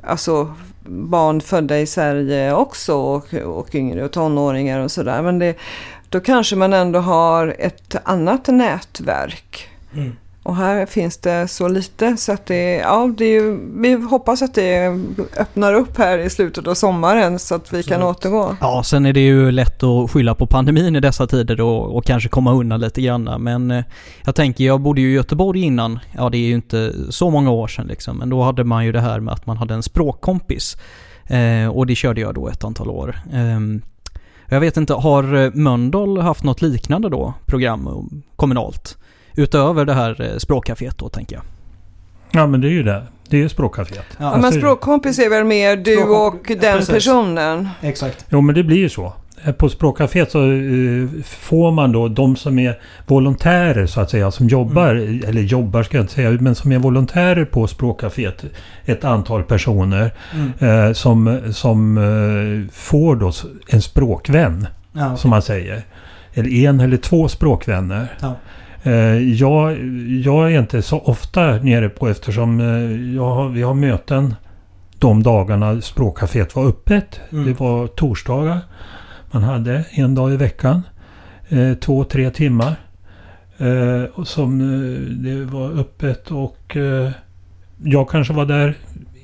alltså, 0.03 0.55
barn 0.87 1.41
födda 1.41 1.81
i 1.81 1.87
Sverige 1.87 2.55
också 2.55 2.95
och, 2.95 3.35
och 3.35 3.75
yngre 3.75 4.05
och 4.05 4.13
tonåringar 4.13 4.81
och 4.81 4.91
sådär. 4.91 5.23
Men 5.23 5.39
det, 5.39 5.55
då 6.09 6.21
kanske 6.21 6.57
man 6.57 6.73
ändå 6.73 6.99
har 6.99 7.57
ett 7.59 7.97
annat 8.05 8.47
nätverk. 8.47 9.69
Mm. 9.95 10.13
Och 10.43 10.57
här 10.57 10.87
finns 10.87 11.17
det 11.17 11.49
så 11.49 11.69
lite 11.69 12.17
så 12.17 12.33
att 12.33 12.47
det, 12.47 12.75
ja, 12.75 13.15
det 13.19 13.25
är, 13.25 13.59
vi 13.83 13.93
hoppas 13.93 14.43
att 14.43 14.55
det 14.55 15.01
öppnar 15.37 15.75
upp 15.75 15.99
här 15.99 16.19
i 16.19 16.31
slutet 16.31 16.67
av 16.67 16.75
sommaren 16.75 17.39
så 17.39 17.55
att 17.55 17.73
vi 17.73 17.83
så. 17.83 17.89
kan 17.89 18.03
återgå. 18.03 18.57
Ja, 18.61 18.83
sen 18.83 19.07
är 19.07 19.13
det 19.13 19.21
ju 19.21 19.51
lätt 19.51 19.83
att 19.83 20.11
skylla 20.11 20.35
på 20.35 20.47
pandemin 20.47 20.97
i 20.97 21.01
dessa 21.01 21.27
tider 21.27 21.61
och, 21.61 21.97
och 21.97 22.05
kanske 22.05 22.29
komma 22.29 22.53
undan 22.53 22.81
lite 22.81 23.03
grann. 23.03 23.25
Men 23.39 23.71
eh, 23.71 23.85
jag 24.25 24.35
tänker, 24.35 24.65
jag 24.65 24.81
bodde 24.81 25.01
ju 25.01 25.11
i 25.11 25.15
Göteborg 25.15 25.61
innan. 25.61 25.99
Ja, 26.17 26.31
det 26.31 26.39
är 26.39 26.47
ju 26.47 26.55
inte 26.55 26.93
så 27.11 27.31
många 27.31 27.51
år 27.51 27.69
sedan 27.69 27.87
liksom. 27.87 28.17
Men 28.19 28.31
då 28.31 28.43
hade 28.43 28.65
man 28.65 28.85
ju 28.85 28.93
det 28.93 29.01
här 29.01 29.21
med 29.21 29.35
att 29.35 29.47
man 29.47 29.57
hade 29.57 29.75
en 29.75 29.83
språkkompis. 29.83 30.77
Eh, 31.27 31.69
och 31.69 31.87
det 31.87 31.95
körde 31.95 32.21
jag 32.21 32.35
då 32.35 32.49
ett 32.49 32.65
antal 32.65 32.91
år. 32.91 33.21
Eh, 33.33 33.61
jag 34.51 34.61
vet 34.61 34.77
inte, 34.77 34.95
har 34.95 35.57
Mölndal 35.57 36.21
haft 36.21 36.45
något 36.45 36.63
liknande 36.63 37.09
då, 37.09 37.35
program 37.47 38.11
kommunalt? 38.37 38.99
Utöver 39.39 39.85
det 39.85 39.95
här 39.95 40.21
eh, 40.21 40.37
språkcaféet 40.39 40.99
då 40.99 41.09
tänker 41.09 41.37
jag. 41.37 41.45
Ja 42.31 42.47
men 42.47 42.61
det 42.61 42.69
är 42.69 42.73
ju 42.73 42.83
det. 42.83 43.03
Det 43.29 43.37
är 43.37 43.41
ju 43.41 43.49
språkcaféet. 43.49 44.05
Ja, 44.19 44.27
alltså, 44.27 44.41
men 44.41 44.53
språkkompis 44.53 45.19
är 45.19 45.31
väl 45.31 45.45
mer 45.45 45.77
du 45.77 46.03
och 46.03 46.45
den 46.47 46.59
precis. 46.59 46.89
personen? 46.89 47.69
Exakt. 47.81 48.27
Jo 48.29 48.41
men 48.41 48.55
det 48.55 48.63
blir 48.63 48.77
ju 48.77 48.89
så. 48.89 49.13
Eh, 49.45 49.53
på 49.53 49.69
språkcaféet 49.69 50.31
så 50.31 50.41
uh, 50.41 51.11
får 51.25 51.71
man 51.71 51.93
då 51.93 52.09
de 52.09 52.37
som 52.37 52.59
är 52.59 52.79
volontärer 53.07 53.87
så 53.87 54.01
att 54.01 54.11
säga. 54.11 54.31
Som 54.31 54.49
jobbar, 54.49 54.95
mm. 54.95 55.25
eller 55.27 55.43
jobbar 55.43 55.83
ska 55.83 55.97
jag 55.97 56.05
inte 56.05 56.15
säga, 56.15 56.31
men 56.31 56.55
som 56.55 56.73
är 56.73 56.79
volontärer 56.79 57.45
på 57.45 57.67
språkcaféet. 57.67 58.45
Ett 58.85 59.05
antal 59.05 59.43
personer 59.43 60.15
mm. 60.35 60.87
uh, 60.87 60.93
som, 60.93 61.41
som 61.53 62.69
får 62.73 63.17
då 63.17 63.33
en 63.69 63.83
språkvän. 63.83 64.67
Ja, 64.93 65.07
okay. 65.07 65.17
Som 65.17 65.31
man 65.31 65.43
säger. 65.43 65.83
Eller 66.35 66.51
en 66.51 66.81
eller 66.81 66.97
två 66.97 67.29
språkvänner. 67.29 68.13
Ja. 68.21 68.35
Eh, 68.89 69.19
jag, 69.33 69.79
jag 70.25 70.53
är 70.53 70.59
inte 70.59 70.83
så 70.83 70.99
ofta 70.99 71.57
nere 71.57 71.89
på 71.89 72.09
eftersom 72.09 72.61
eh, 72.61 73.17
jag, 73.17 73.49
vi 73.49 73.63
har 73.63 73.75
möten 73.75 74.35
de 74.99 75.23
dagarna 75.23 75.81
språkcaféet 75.81 76.57
var 76.57 76.67
öppet. 76.67 77.21
Mm. 77.33 77.47
Det 77.47 77.61
var 77.61 77.87
torsdagar. 77.87 78.59
Man 79.31 79.43
hade 79.43 79.85
en 79.91 80.15
dag 80.15 80.33
i 80.33 80.37
veckan. 80.37 80.83
Eh, 81.49 81.75
två, 81.75 82.05
tre 82.05 82.31
timmar. 82.31 82.75
Som 84.25 84.59
det 85.23 85.45
var 85.45 85.81
öppet 85.81 86.31
och 86.31 86.77
jag 87.85 88.09
kanske 88.09 88.33
var 88.33 88.45
där 88.45 88.75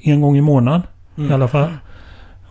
en 0.02 0.20
gång 0.20 0.36
i 0.36 0.40
månaden 0.40 0.82
mm. 1.16 1.30
i 1.30 1.34
alla 1.34 1.48
fall. 1.48 1.70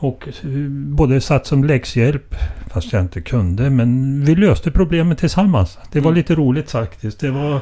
Och 0.03 0.29
både 0.69 1.21
satt 1.21 1.45
som 1.45 1.63
läxhjälp, 1.63 2.35
fast 2.67 2.93
jag 2.93 3.01
inte 3.01 3.21
kunde, 3.21 3.69
men 3.69 4.21
vi 4.25 4.35
löste 4.35 4.71
problemet 4.71 5.17
tillsammans. 5.17 5.77
Det 5.91 5.99
var 5.99 6.11
mm. 6.11 6.17
lite 6.17 6.35
roligt 6.35 6.71
faktiskt. 6.71 7.19
Det 7.19 7.31
var... 7.31 7.59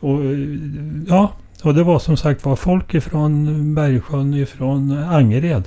Och, 0.00 0.20
ja, 1.08 1.32
och 1.62 1.74
det 1.74 1.82
var 1.82 1.98
som 1.98 2.16
sagt 2.16 2.44
var 2.44 2.56
folk 2.56 2.94
ifrån 2.94 3.74
Bergsjön, 3.74 4.34
ifrån 4.34 4.98
Angered. 4.98 5.64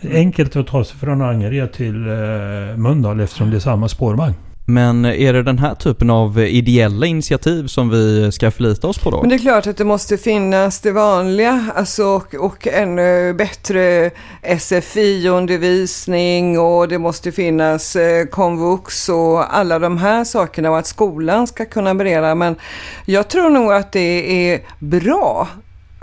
Mm. 0.00 0.16
Enkelt 0.16 0.56
att 0.56 0.66
ta 0.66 0.84
sig 0.84 0.98
från 0.98 1.22
Angered 1.22 1.72
till 1.72 2.08
eh, 2.08 2.76
Mölndal 2.76 3.20
eftersom 3.20 3.50
det 3.50 3.56
är 3.56 3.60
samma 3.60 3.88
spårvagn. 3.88 4.34
Men 4.66 5.04
är 5.04 5.32
det 5.32 5.42
den 5.42 5.58
här 5.58 5.74
typen 5.74 6.10
av 6.10 6.38
ideella 6.38 7.06
initiativ 7.06 7.66
som 7.66 7.90
vi 7.90 8.32
ska 8.32 8.50
förlita 8.50 8.88
oss 8.88 8.98
på 8.98 9.10
då? 9.10 9.20
Men 9.20 9.28
det 9.28 9.34
är 9.34 9.38
klart 9.38 9.66
att 9.66 9.76
det 9.76 9.84
måste 9.84 10.18
finnas 10.18 10.80
det 10.80 10.92
vanliga 10.92 11.66
alltså, 11.74 12.04
och, 12.04 12.34
och 12.34 12.66
ännu 12.66 13.34
bättre 13.34 14.10
SFI-undervisning 14.58 16.58
och 16.58 16.88
det 16.88 16.98
måste 16.98 17.32
finnas 17.32 17.96
eh, 17.96 18.26
komvux 18.26 19.08
och 19.08 19.56
alla 19.56 19.78
de 19.78 19.98
här 19.98 20.24
sakerna 20.24 20.70
och 20.70 20.78
att 20.78 20.86
skolan 20.86 21.46
ska 21.46 21.64
kunna 21.64 21.94
bereda. 21.94 22.34
Men 22.34 22.56
jag 23.04 23.28
tror 23.28 23.50
nog 23.50 23.72
att 23.72 23.92
det 23.92 24.52
är 24.52 24.60
bra 24.78 25.48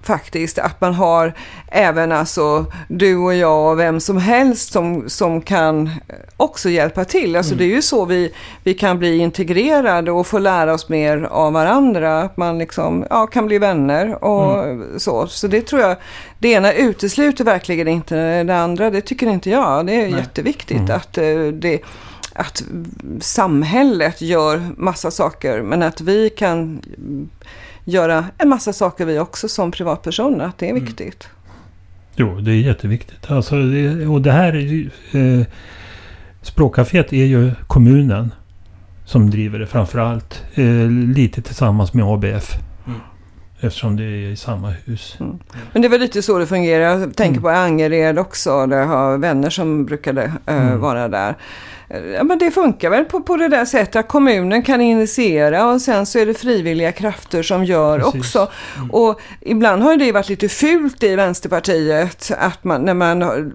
faktiskt. 0.10 0.60
Att 0.60 0.82
man 0.82 0.94
har 0.94 1.34
även 1.68 2.12
alltså 2.12 2.66
du 2.88 3.18
och 3.18 3.36
jag 3.36 3.72
och 3.72 3.80
vem 3.80 4.00
som 4.00 4.18
helst 4.18 4.72
som, 4.72 5.10
som 5.10 5.42
kan 5.42 5.90
också 6.38 6.70
hjälpa 6.70 7.06
till. 7.06 7.36
Alltså 7.36 7.54
mm. 7.54 7.58
det 7.58 7.72
är 7.72 7.76
ju 7.76 7.82
så 7.82 8.06
vi, 8.06 8.34
vi 8.64 8.74
kan 8.74 9.00
bli 9.00 9.18
integrerade 9.18 10.12
och 10.12 10.28
få 10.28 10.40
lära 10.40 10.74
oss 10.74 10.90
mer 10.90 11.24
av 11.24 11.54
varandra. 11.54 12.22
Att 12.22 12.38
man 12.38 12.58
liksom, 12.58 13.06
ja, 13.10 13.28
kan 13.28 13.48
bli 13.48 13.60
vänner 13.60 14.24
och 14.24 14.64
mm. 14.64 15.00
så. 15.00 15.28
Så 15.28 15.48
det 15.48 15.62
tror 15.62 15.82
jag, 15.82 15.98
det 16.40 16.50
ena 16.50 16.74
utesluter 16.74 17.44
verkligen 17.44 17.88
inte 17.88 18.44
det 18.44 18.58
andra. 18.58 18.90
Det 18.90 19.02
tycker 19.02 19.28
inte 19.28 19.50
jag. 19.50 19.86
Det 19.86 19.94
är 19.94 20.10
Nej. 20.10 20.20
jätteviktigt 20.20 20.90
mm. 20.90 20.96
att 20.96 21.18
eh, 21.18 21.44
det 21.54 21.82
att 22.34 22.64
samhället 23.20 24.22
gör 24.22 24.70
massa 24.78 25.12
saker 25.12 25.62
men 25.62 25.84
att 25.84 26.02
vi 26.02 26.30
kan 26.30 26.82
göra 27.90 28.26
en 28.38 28.50
massa 28.50 28.74
saker 28.74 29.06
vi 29.06 29.20
också 29.20 29.48
som 29.48 29.72
privatpersoner. 29.72 30.46
Att 30.46 30.58
det 30.58 30.66
är 30.66 30.70
mm. 30.70 30.86
viktigt. 30.86 31.30
Mm. 31.34 31.40
Jo, 32.16 32.42
det 32.42 32.52
är 32.52 32.56
jätteviktigt. 32.56 33.32
Alltså, 33.32 33.56
det, 33.56 34.08
och 34.08 34.22
det 34.22 34.32
här 34.32 34.56
eh, 35.12 35.46
Språkcaféet 36.42 37.14
är 37.14 37.26
ju 37.26 37.52
kommunen 37.68 38.32
som 39.06 39.30
driver 39.30 39.60
det 39.60 39.68
framförallt. 39.68 40.44
Eh, 40.54 40.90
lite 41.16 41.42
tillsammans 41.42 41.94
med 41.94 42.06
ABF. 42.06 42.56
Mm. 42.88 43.00
Eftersom 43.60 43.96
det 43.96 44.04
är 44.04 44.32
i 44.32 44.36
samma 44.36 44.70
hus. 44.70 45.18
Mm. 45.20 45.40
Men 45.74 45.82
det 45.82 45.90
väl 45.90 46.00
lite 46.00 46.22
så 46.22 46.38
det 46.38 46.48
fungerar. 46.48 46.84
Jag 46.84 47.16
tänker 47.16 47.40
mm. 47.40 47.42
på 47.42 47.50
Angered 47.50 48.20
också. 48.20 48.66
Där 48.66 48.78
jag 48.78 48.88
har 48.88 49.18
vänner 49.18 49.50
som 49.50 49.86
brukade 49.86 50.32
eh, 50.46 50.76
vara 50.76 51.08
där. 51.08 51.36
Ja, 51.90 52.24
men 52.24 52.38
det 52.38 52.52
funkar 52.52 52.90
väl 52.90 53.06
på, 53.06 53.22
på 53.22 53.38
det 53.38 53.48
där 53.48 53.66
sättet 53.66 53.96
att 53.96 54.08
kommunen 54.08 54.64
kan 54.64 54.82
initiera 54.82 55.72
och 55.72 55.82
sen 55.82 56.06
så 56.06 56.20
är 56.20 56.26
det 56.26 56.34
frivilliga 56.34 56.92
krafter 56.92 57.44
som 57.44 57.66
gör 57.66 58.00
Precis. 58.00 58.20
också. 58.20 58.52
Mm. 58.78 58.92
Och 58.92 59.22
ibland 59.42 59.84
har 59.84 59.98
det 59.98 60.12
varit 60.12 60.30
lite 60.30 60.50
fult 60.50 61.04
i 61.04 61.16
Vänsterpartiet 61.16 62.32
att 62.38 62.64
man, 62.64 62.82
när 62.82 62.94
man 62.94 63.52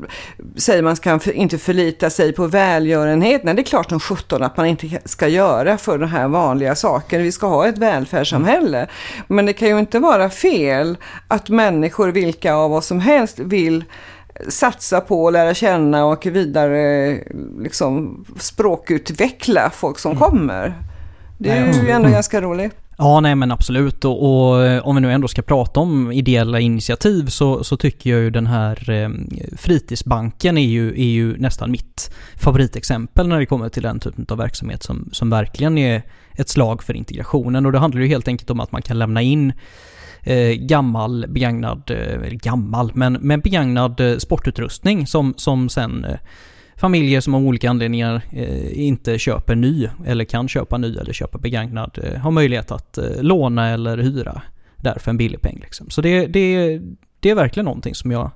säger 0.57 0.83
man 0.83 0.97
ska 0.97 1.21
inte 1.35 1.59
förlita 1.59 2.11
sig 2.11 2.33
på 2.33 2.47
välgörenhet. 2.47 3.45
Nej, 3.45 3.55
det 3.55 3.63
är 3.63 3.65
klart 3.65 3.89
som 3.89 4.01
sjutton 4.01 4.43
att 4.43 4.57
man 4.57 4.67
inte 4.67 4.89
ska 5.05 5.29
göra 5.29 5.79
för 5.79 5.99
de 5.99 6.11
här 6.11 6.29
vanliga 6.29 6.75
sakerna. 6.75 7.23
Vi 7.23 7.33
ska 7.33 7.47
ha 7.47 7.67
ett 7.67 7.79
välfärdssamhälle. 7.79 8.79
Mm. 8.79 8.89
Men 9.27 9.47
det 9.47 9.53
kan 9.53 9.69
ju 9.69 9.79
inte 9.79 9.99
vara 9.99 10.31
fel 10.31 10.97
att 11.29 11.49
människor, 11.49 12.09
vilka 12.09 12.55
av 12.55 12.73
oss 12.73 12.87
som 12.87 13.01
helst, 13.01 13.39
vill 13.39 13.85
satsa 14.49 15.01
på 15.01 15.27
att 15.27 15.33
lära 15.33 15.55
känna 15.55 16.05
och 16.05 16.27
vidare 16.27 17.19
liksom, 17.59 18.25
språkutveckla 18.39 19.71
folk 19.71 19.99
som 19.99 20.13
mm. 20.13 20.23
kommer. 20.23 20.75
Det 21.39 21.51
är 21.51 21.85
ju 21.85 21.91
ändå 21.91 22.09
ganska 22.09 22.41
roligt. 22.41 22.84
Ja, 22.99 23.21
nej 23.21 23.35
men 23.35 23.53
absolut. 23.53 24.05
Och, 24.05 24.51
och, 24.51 24.65
eh, 24.65 24.87
om 24.87 24.95
vi 24.95 25.01
nu 25.01 25.13
ändå 25.13 25.29
ska 25.29 25.43
prata 25.43 25.81
om 25.81 26.13
ideella 26.13 26.61
initiativ 26.61 27.27
så, 27.27 27.65
så 27.65 27.77
tycker 27.77 28.11
jag 28.11 28.21
ju 28.21 28.31
den 28.31 28.47
här 28.47 28.91
eh, 28.91 29.09
fritidsbanken 29.57 30.59
är 30.59 30.67
ju, 30.67 30.89
är 30.89 31.13
ju 31.13 31.37
nästan 31.37 31.71
mitt 31.71 32.11
favoritexempel 32.37 33.29
när 33.29 33.39
det 33.39 33.47
kommer 33.47 33.69
till 33.69 33.83
den 33.83 34.01
typen 34.01 34.27
av 34.29 34.39
verksamhet 34.39 34.83
som, 34.83 35.09
som 35.13 35.31
verkligen 35.31 35.79
är 35.79 36.03
ett 36.37 36.49
slag 36.49 36.83
för 36.83 36.95
integrationen. 36.95 37.67
Och 37.67 37.73
det 37.73 37.79
handlar 37.79 38.01
ju 38.01 38.07
helt 38.07 38.29
enkelt 38.29 38.51
om 38.51 38.61
att 38.61 38.73
man 38.73 38.83
kan 38.83 38.99
lämna 38.99 39.23
in 39.23 39.53
eh, 40.23 40.53
gammal 40.53 41.27
begagnad, 41.29 41.91
eh, 41.91 42.21
gammal, 42.21 42.91
men, 42.95 43.13
men 43.13 43.41
begagnad 43.41 44.01
eh, 44.01 44.17
sportutrustning 44.17 45.07
som, 45.07 45.35
som 45.37 45.69
sen 45.69 46.05
eh, 46.05 46.19
familjer 46.77 47.21
som 47.21 47.35
av 47.35 47.43
olika 47.47 47.71
anledningar 47.71 48.23
eh, 48.33 48.81
inte 48.81 49.19
köper 49.19 49.55
ny 49.55 49.89
eller 50.07 50.25
kan 50.25 50.49
köpa 50.49 50.79
ny 50.79 50.97
eller 50.97 51.13
köpa 51.13 51.39
begagnad 51.39 51.99
eh, 52.03 52.21
har 52.21 52.31
möjlighet 52.31 52.71
att 52.71 52.99
eh, 52.99 53.05
låna 53.21 53.69
eller 53.69 53.99
hyra 53.99 54.43
där 54.77 54.99
för 54.99 55.11
en 55.11 55.17
billig 55.17 55.41
peng. 55.41 55.59
Liksom. 55.63 55.91
Så 55.91 56.01
det, 56.01 56.27
det, 56.27 56.81
det 57.21 57.31
är 57.31 57.35
verkligen 57.35 57.65
någonting 57.65 57.95
som 57.95 58.11
jag 58.11 58.31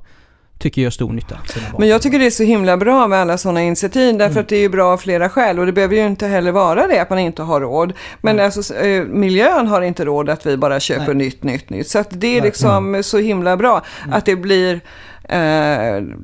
tycker 0.58 0.82
gör 0.82 0.90
stor 0.90 1.12
nytta. 1.12 1.38
Men 1.78 1.88
jag 1.88 2.02
tycker 2.02 2.18
det 2.18 2.26
är 2.26 2.30
så 2.30 2.42
himla 2.42 2.76
bra 2.76 3.08
med 3.08 3.18
alla 3.18 3.38
sådana 3.38 3.62
initiativ 3.62 4.18
därför 4.18 4.32
mm. 4.32 4.42
att 4.42 4.48
det 4.48 4.56
är 4.56 4.60
ju 4.60 4.68
bra 4.68 4.92
av 4.92 4.96
flera 4.96 5.28
skäl 5.28 5.58
och 5.58 5.66
det 5.66 5.72
behöver 5.72 5.96
ju 5.96 6.06
inte 6.06 6.26
heller 6.26 6.52
vara 6.52 6.86
det 6.86 7.02
att 7.02 7.10
man 7.10 7.18
inte 7.18 7.42
har 7.42 7.60
råd. 7.60 7.92
Men 8.20 8.36
mm. 8.36 8.44
alltså, 8.44 8.74
miljön 9.08 9.66
har 9.66 9.82
inte 9.82 10.04
råd 10.04 10.30
att 10.30 10.46
vi 10.46 10.56
bara 10.56 10.80
köper 10.80 11.14
Nej. 11.14 11.26
nytt, 11.26 11.42
nytt, 11.42 11.70
nytt. 11.70 11.88
Så 11.88 11.98
att 11.98 12.08
det 12.10 12.38
är 12.38 12.42
liksom 12.42 12.88
mm. 12.88 13.02
så 13.02 13.18
himla 13.18 13.56
bra 13.56 13.84
att 14.10 14.24
det 14.24 14.36
blir 14.36 14.80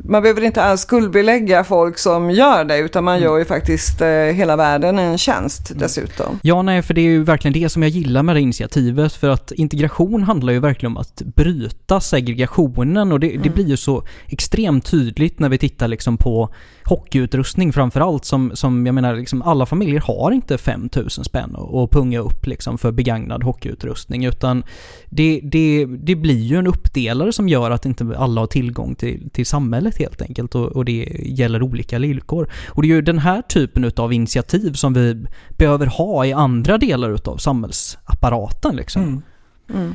man 0.04 0.22
behöver 0.22 0.42
inte 0.42 0.62
alls 0.62 0.80
skuldbelägga 0.80 1.64
folk 1.64 1.98
som 1.98 2.30
gör 2.30 2.64
det 2.64 2.78
utan 2.78 3.04
man 3.04 3.14
mm. 3.14 3.24
gör 3.24 3.38
ju 3.38 3.44
faktiskt 3.44 4.00
eh, 4.00 4.08
hela 4.08 4.56
världen 4.56 4.98
en 4.98 5.18
tjänst 5.18 5.70
mm. 5.70 5.80
dessutom. 5.80 6.38
Ja, 6.42 6.62
nej, 6.62 6.82
för 6.82 6.94
det 6.94 7.00
är 7.00 7.10
ju 7.10 7.22
verkligen 7.22 7.52
det 7.52 7.68
som 7.68 7.82
jag 7.82 7.90
gillar 7.90 8.22
med 8.22 8.36
det 8.36 8.40
initiativet 8.40 9.12
för 9.12 9.28
att 9.28 9.52
integration 9.52 10.22
handlar 10.22 10.52
ju 10.52 10.58
verkligen 10.58 10.92
om 10.92 10.96
att 10.96 11.22
bryta 11.24 12.00
segregationen 12.00 13.12
och 13.12 13.20
det, 13.20 13.30
mm. 13.30 13.42
det 13.42 13.50
blir 13.50 13.66
ju 13.66 13.76
så 13.76 14.04
extremt 14.26 14.86
tydligt 14.86 15.38
när 15.38 15.48
vi 15.48 15.58
tittar 15.58 15.88
liksom 15.88 16.16
på 16.16 16.54
hockeyutrustning 16.84 17.72
framförallt 17.72 18.24
som, 18.24 18.50
som 18.54 18.86
jag 18.86 18.94
menar 18.94 19.16
liksom 19.16 19.42
alla 19.42 19.66
familjer 19.66 20.00
har 20.00 20.30
inte 20.30 20.58
5000 20.58 21.24
spänn 21.24 21.56
att 21.56 21.90
punga 21.90 22.18
upp 22.18 22.46
liksom 22.46 22.78
för 22.78 22.92
begagnad 22.92 23.42
hockeyutrustning 23.42 24.24
utan 24.24 24.64
det, 25.10 25.40
det, 25.42 25.86
det 25.86 26.14
blir 26.14 26.42
ju 26.42 26.58
en 26.58 26.66
uppdelare 26.66 27.32
som 27.32 27.48
gör 27.48 27.70
att 27.70 27.86
inte 27.86 28.14
alla 28.16 28.40
har 28.40 28.46
tillgång 28.46 28.94
till, 28.94 29.30
till 29.30 29.46
samhället 29.46 29.98
helt 29.98 30.22
enkelt 30.22 30.54
och, 30.54 30.66
och 30.66 30.84
det 30.84 31.08
gäller 31.22 31.62
olika 31.62 31.98
villkor. 31.98 32.48
Och 32.68 32.82
det 32.82 32.88
är 32.88 32.94
ju 32.94 33.02
den 33.02 33.18
här 33.18 33.42
typen 33.42 33.90
av 33.96 34.12
initiativ 34.12 34.72
som 34.72 34.94
vi 34.94 35.26
behöver 35.58 35.86
ha 35.86 36.26
i 36.26 36.32
andra 36.32 36.78
delar 36.78 37.10
utav 37.10 37.36
samhällsapparaten 37.36 38.76
liksom. 38.76 39.02
Mm. 39.02 39.22
Mm. 39.70 39.94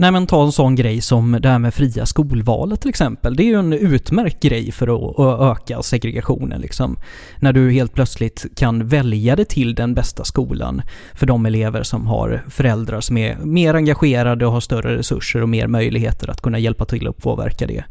Nej 0.00 0.12
men 0.12 0.26
ta 0.26 0.44
en 0.44 0.52
sån 0.52 0.74
grej 0.74 1.00
som 1.00 1.38
det 1.40 1.48
här 1.48 1.58
med 1.58 1.74
fria 1.74 2.06
skolvalet 2.06 2.80
till 2.80 2.88
exempel. 2.88 3.36
Det 3.36 3.42
är 3.42 3.46
ju 3.46 3.58
en 3.58 3.72
utmärkt 3.72 4.42
grej 4.42 4.72
för 4.72 4.88
att 4.88 5.40
öka 5.40 5.82
segregationen 5.82 6.60
liksom. 6.60 6.96
När 7.40 7.52
du 7.52 7.70
helt 7.70 7.94
plötsligt 7.94 8.46
kan 8.56 8.88
välja 8.88 9.36
dig 9.36 9.44
till 9.44 9.74
den 9.74 9.94
bästa 9.94 10.24
skolan 10.24 10.82
för 11.14 11.26
de 11.26 11.46
elever 11.46 11.82
som 11.82 12.06
har 12.06 12.44
föräldrar 12.48 13.00
som 13.00 13.16
är 13.16 13.36
mer 13.36 13.74
engagerade 13.74 14.46
och 14.46 14.52
har 14.52 14.60
större 14.60 14.96
resurser 14.96 15.42
och 15.42 15.48
mer 15.48 15.66
möjligheter 15.66 16.30
att 16.30 16.40
kunna 16.40 16.58
hjälpa 16.58 16.84
till 16.84 17.08
att 17.08 17.16
påverka 17.16 17.66
det 17.66 17.84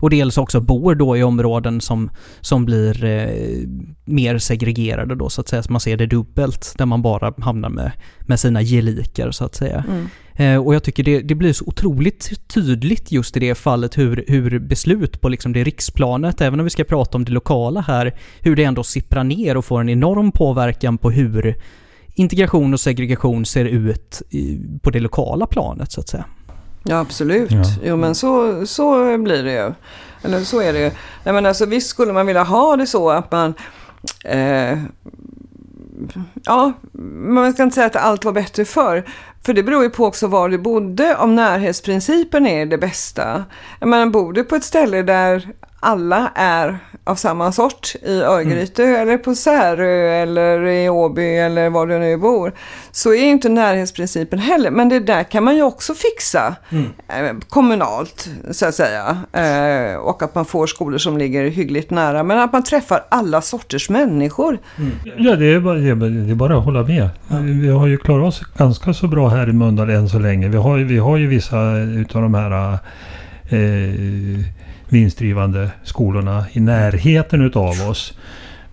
och 0.00 0.10
dels 0.10 0.38
också 0.38 0.60
bor 0.60 0.94
då 0.94 1.16
i 1.16 1.22
områden 1.22 1.80
som, 1.80 2.10
som 2.40 2.64
blir 2.64 3.04
eh, 3.04 3.68
mer 4.04 4.38
segregerade 4.38 5.14
då 5.14 5.28
så 5.28 5.40
att 5.40 5.48
säga, 5.48 5.62
så 5.62 5.72
man 5.72 5.80
ser 5.80 5.96
det 5.96 6.06
dubbelt, 6.06 6.74
där 6.78 6.86
man 6.86 7.02
bara 7.02 7.34
hamnar 7.38 7.68
med, 7.68 7.92
med 8.20 8.40
sina 8.40 8.62
gelikar 8.62 9.30
så 9.30 9.44
att 9.44 9.54
säga. 9.54 9.84
Mm. 9.88 10.08
Eh, 10.38 10.66
och 10.66 10.74
jag 10.74 10.82
tycker 10.82 11.02
det, 11.02 11.20
det 11.20 11.34
blir 11.34 11.52
så 11.52 11.64
otroligt 11.66 12.48
tydligt 12.48 13.12
just 13.12 13.36
i 13.36 13.40
det 13.40 13.54
fallet 13.54 13.98
hur, 13.98 14.24
hur 14.28 14.58
beslut 14.58 15.20
på 15.20 15.28
liksom 15.28 15.52
det 15.52 15.64
riksplanet, 15.64 16.40
även 16.40 16.60
om 16.60 16.64
vi 16.64 16.70
ska 16.70 16.84
prata 16.84 17.18
om 17.18 17.24
det 17.24 17.32
lokala 17.32 17.80
här, 17.80 18.18
hur 18.40 18.56
det 18.56 18.64
ändå 18.64 18.82
sipprar 18.82 19.24
ner 19.24 19.56
och 19.56 19.64
får 19.64 19.80
en 19.80 19.88
enorm 19.88 20.32
påverkan 20.32 20.98
på 20.98 21.10
hur 21.10 21.56
integration 22.14 22.74
och 22.74 22.80
segregation 22.80 23.46
ser 23.46 23.64
ut 23.64 24.22
i, 24.30 24.60
på 24.82 24.90
det 24.90 25.00
lokala 25.00 25.46
planet 25.46 25.92
så 25.92 26.00
att 26.00 26.08
säga. 26.08 26.24
Ja, 26.84 26.98
absolut. 26.98 27.50
Ja. 27.50 27.62
Jo, 27.84 27.96
men 27.96 28.14
så, 28.14 28.62
så 28.66 29.18
blir 29.18 29.42
det 29.42 29.52
ju. 29.52 29.72
Eller 30.22 30.40
så 30.40 30.60
är 30.60 30.72
det 30.72 30.78
ju. 30.78 30.90
Nej, 31.24 31.34
men 31.34 31.46
alltså, 31.46 31.66
visst 31.66 31.88
skulle 31.88 32.12
man 32.12 32.26
vilja 32.26 32.42
ha 32.42 32.76
det 32.76 32.86
så 32.86 33.10
att 33.10 33.32
man... 33.32 33.54
Eh, 34.24 34.78
ja, 36.44 36.72
man 37.22 37.52
ska 37.52 37.62
inte 37.62 37.74
säga 37.74 37.86
att 37.86 37.96
allt 37.96 38.24
var 38.24 38.32
bättre 38.32 38.64
förr. 38.64 39.04
För 39.44 39.54
det 39.54 39.62
beror 39.62 39.82
ju 39.82 39.90
på 39.90 40.06
också 40.06 40.26
var 40.26 40.48
du 40.48 40.58
bodde, 40.58 41.16
om 41.16 41.34
närhetsprincipen 41.34 42.46
är 42.46 42.66
det 42.66 42.78
bästa. 42.78 43.44
Jag 43.80 43.88
menar, 43.88 44.06
bor 44.06 44.32
du 44.32 44.44
på 44.44 44.56
ett 44.56 44.64
ställe 44.64 45.02
där 45.02 45.52
alla 45.80 46.32
är 46.34 46.78
av 47.04 47.14
samma 47.14 47.52
sort 47.52 47.94
i 48.02 48.20
Örgryte 48.20 48.84
mm. 48.84 49.00
eller 49.00 49.18
på 49.18 49.34
Särö 49.34 50.22
eller 50.22 50.66
i 50.66 50.88
Åby 50.88 51.36
eller 51.36 51.70
var 51.70 51.86
du 51.86 51.98
nu 51.98 52.16
bor. 52.16 52.52
Så 52.90 53.14
är 53.14 53.24
inte 53.24 53.48
närhetsprincipen 53.48 54.38
heller. 54.38 54.70
Men 54.70 54.88
det 54.88 55.00
där 55.00 55.22
kan 55.22 55.44
man 55.44 55.56
ju 55.56 55.62
också 55.62 55.94
fixa 55.94 56.56
mm. 56.70 56.84
eh, 57.08 57.36
kommunalt 57.48 58.28
så 58.50 58.66
att 58.66 58.74
säga. 58.74 59.18
Eh, 59.32 59.96
och 59.96 60.22
att 60.22 60.34
man 60.34 60.44
får 60.44 60.66
skolor 60.66 60.98
som 60.98 61.18
ligger 61.18 61.48
hyggligt 61.48 61.90
nära. 61.90 62.22
Men 62.22 62.38
att 62.38 62.52
man 62.52 62.62
träffar 62.62 63.04
alla 63.08 63.40
sorters 63.40 63.90
människor. 63.90 64.58
Mm. 64.78 64.92
Ja, 65.16 65.36
det 65.36 65.46
är, 65.46 65.60
bara, 65.60 65.78
det 65.78 66.30
är 66.30 66.34
bara 66.34 66.58
att 66.58 66.64
hålla 66.64 66.82
med. 66.82 67.08
Vi 67.60 67.68
har 67.68 67.86
ju 67.86 67.98
klarat 67.98 68.28
oss 68.28 68.40
ganska 68.58 68.94
så 68.94 69.06
bra 69.06 69.28
här 69.28 69.48
i 69.48 69.52
Mölndal 69.52 69.90
än 69.90 70.08
så 70.08 70.18
länge. 70.18 70.48
Vi 70.48 70.56
har, 70.56 70.78
vi 70.78 70.98
har 70.98 71.16
ju 71.16 71.26
vissa 71.26 71.76
utav 71.76 72.22
de 72.22 72.34
här 72.34 72.72
eh, 73.50 74.58
vinstdrivande 74.88 75.70
skolorna 75.84 76.44
i 76.52 76.60
närheten 76.60 77.42
utav 77.42 77.88
oss. 77.90 78.18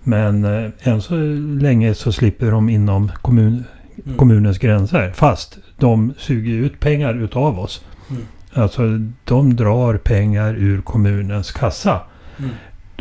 Men 0.03 0.45
eh, 0.45 0.71
än 0.83 1.01
så 1.01 1.15
länge 1.61 1.93
så 1.93 2.11
slipper 2.11 2.51
de 2.51 2.69
inom 2.69 3.11
kommun, 3.21 3.63
mm. 4.05 4.17
kommunens 4.17 4.57
gränser. 4.57 5.11
Fast 5.11 5.57
de 5.77 6.13
suger 6.17 6.53
ut 6.53 6.79
pengar 6.79 7.23
utav 7.23 7.59
oss. 7.59 7.85
Mm. 8.09 8.21
Alltså 8.53 8.99
de 9.23 9.55
drar 9.55 9.97
pengar 9.97 10.53
ur 10.53 10.81
kommunens 10.81 11.51
kassa. 11.51 12.01
Mm. 12.39 12.51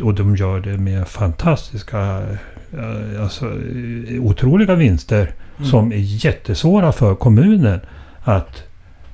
Och 0.01 0.13
de 0.13 0.35
gör 0.35 0.59
det 0.59 0.77
med 0.77 1.07
fantastiska, 1.07 2.23
eh, 2.73 3.21
alltså 3.21 3.51
otroliga 4.19 4.75
vinster. 4.75 5.33
Mm. 5.57 5.69
Som 5.69 5.91
är 5.91 6.25
jättesvåra 6.25 6.91
för 6.91 7.15
kommunen 7.15 7.79
att 8.23 8.63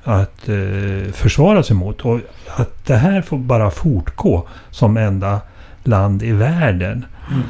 att 0.03 0.49
eh, 0.49 1.11
försvara 1.13 1.63
sig 1.63 1.75
mot. 1.75 2.01
Och 2.01 2.19
att 2.47 2.85
det 2.85 2.95
här 2.95 3.21
får 3.21 3.37
bara 3.37 3.71
fortgå 3.71 4.47
som 4.69 4.97
enda 4.97 5.41
land 5.83 6.23
i 6.23 6.31
världen. 6.31 7.05
Mm. 7.31 7.43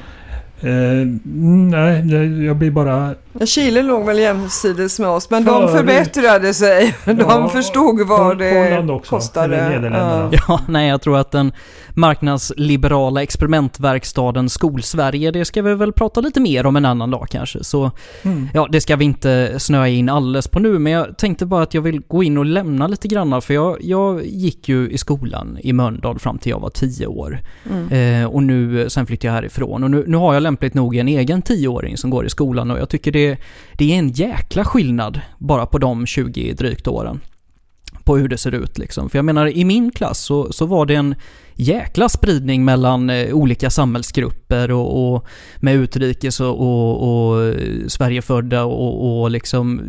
Eh, 0.63 1.07
nej, 1.23 2.45
jag 2.45 2.55
blir 2.55 2.71
bara... 2.71 3.15
Chile 3.45 3.81
låg 3.81 4.05
väl 4.05 4.19
jämsides 4.19 4.99
med 4.99 5.09
oss, 5.09 5.29
men 5.29 5.45
för... 5.45 5.61
de 5.61 5.71
förbättrade 5.71 6.53
sig. 6.53 6.95
De 7.05 7.19
ja, 7.19 7.49
förstod 7.49 8.07
vad 8.07 8.37
det 8.37 8.79
också, 8.89 9.15
kostade. 9.15 9.81
Ja. 9.93 10.29
ja, 10.47 10.59
nej, 10.67 10.89
jag 10.89 11.01
tror 11.01 11.17
att 11.17 11.31
den 11.31 11.51
marknadsliberala 11.93 13.23
experimentverkstaden 13.23 14.49
Skolsverige, 14.49 15.31
det 15.31 15.45
ska 15.45 15.61
vi 15.61 15.75
väl 15.75 15.93
prata 15.93 16.21
lite 16.21 16.39
mer 16.39 16.65
om 16.65 16.75
en 16.75 16.85
annan 16.85 17.11
dag 17.11 17.27
kanske. 17.29 17.63
Så 17.63 17.91
mm. 18.21 18.49
ja, 18.53 18.67
det 18.71 18.81
ska 18.81 18.95
vi 18.95 19.05
inte 19.05 19.59
snöa 19.59 19.87
in 19.87 20.09
alldeles 20.09 20.47
på 20.47 20.59
nu, 20.59 20.79
men 20.79 20.93
jag 20.93 21.17
tänkte 21.17 21.45
bara 21.45 21.63
att 21.63 21.73
jag 21.73 21.81
vill 21.81 22.01
gå 22.07 22.23
in 22.23 22.37
och 22.37 22.45
lämna 22.45 22.87
lite 22.87 23.07
grann, 23.07 23.41
för 23.41 23.53
jag, 23.53 23.77
jag 23.81 24.25
gick 24.25 24.69
ju 24.69 24.89
i 24.89 24.97
skolan 24.97 25.57
i 25.61 25.73
Mölndal 25.73 26.19
fram 26.19 26.37
till 26.37 26.49
jag 26.49 26.59
var 26.59 26.69
tio 26.69 27.07
år. 27.07 27.39
Mm. 27.69 28.23
Eh, 28.23 28.29
och 28.29 28.43
nu, 28.43 28.89
sen 28.89 29.05
flyttade 29.05 29.27
jag 29.27 29.33
härifrån 29.33 29.83
och 29.83 29.91
nu, 29.91 30.03
nu 30.07 30.17
har 30.17 30.33
jag 30.33 30.43
lämpligt 30.51 30.73
nog 30.73 30.95
en 30.95 31.07
egen 31.07 31.41
tioåring 31.41 31.97
som 31.97 32.09
går 32.09 32.25
i 32.25 32.29
skolan 32.29 32.71
och 32.71 32.79
jag 32.79 32.89
tycker 32.89 33.11
det, 33.11 33.37
det 33.77 33.93
är 33.93 33.99
en 33.99 34.09
jäkla 34.09 34.65
skillnad 34.65 35.21
bara 35.37 35.65
på 35.65 35.77
de 35.77 36.05
20 36.05 36.53
drygt 36.53 36.87
åren 36.87 37.19
på 38.03 38.17
hur 38.17 38.27
det 38.27 38.37
ser 38.37 38.51
ut 38.51 38.77
liksom. 38.77 39.09
För 39.09 39.17
jag 39.17 39.25
menar 39.25 39.47
i 39.47 39.65
min 39.65 39.91
klass 39.91 40.19
så, 40.19 40.51
så 40.51 40.65
var 40.65 40.85
det 40.85 40.95
en 40.95 41.15
jäkla 41.55 42.09
spridning 42.09 42.65
mellan 42.65 43.09
eh, 43.09 43.33
olika 43.33 43.69
samhällsgrupper 43.69 44.71
och, 44.71 45.13
och 45.13 45.25
med 45.61 45.75
utrikes 45.75 46.39
och, 46.39 46.61
och, 46.61 47.31
och 47.31 47.43
eh, 47.43 47.87
Sverigefödda 47.87 48.63
och, 48.63 49.21
och 49.21 49.31
liksom 49.31 49.81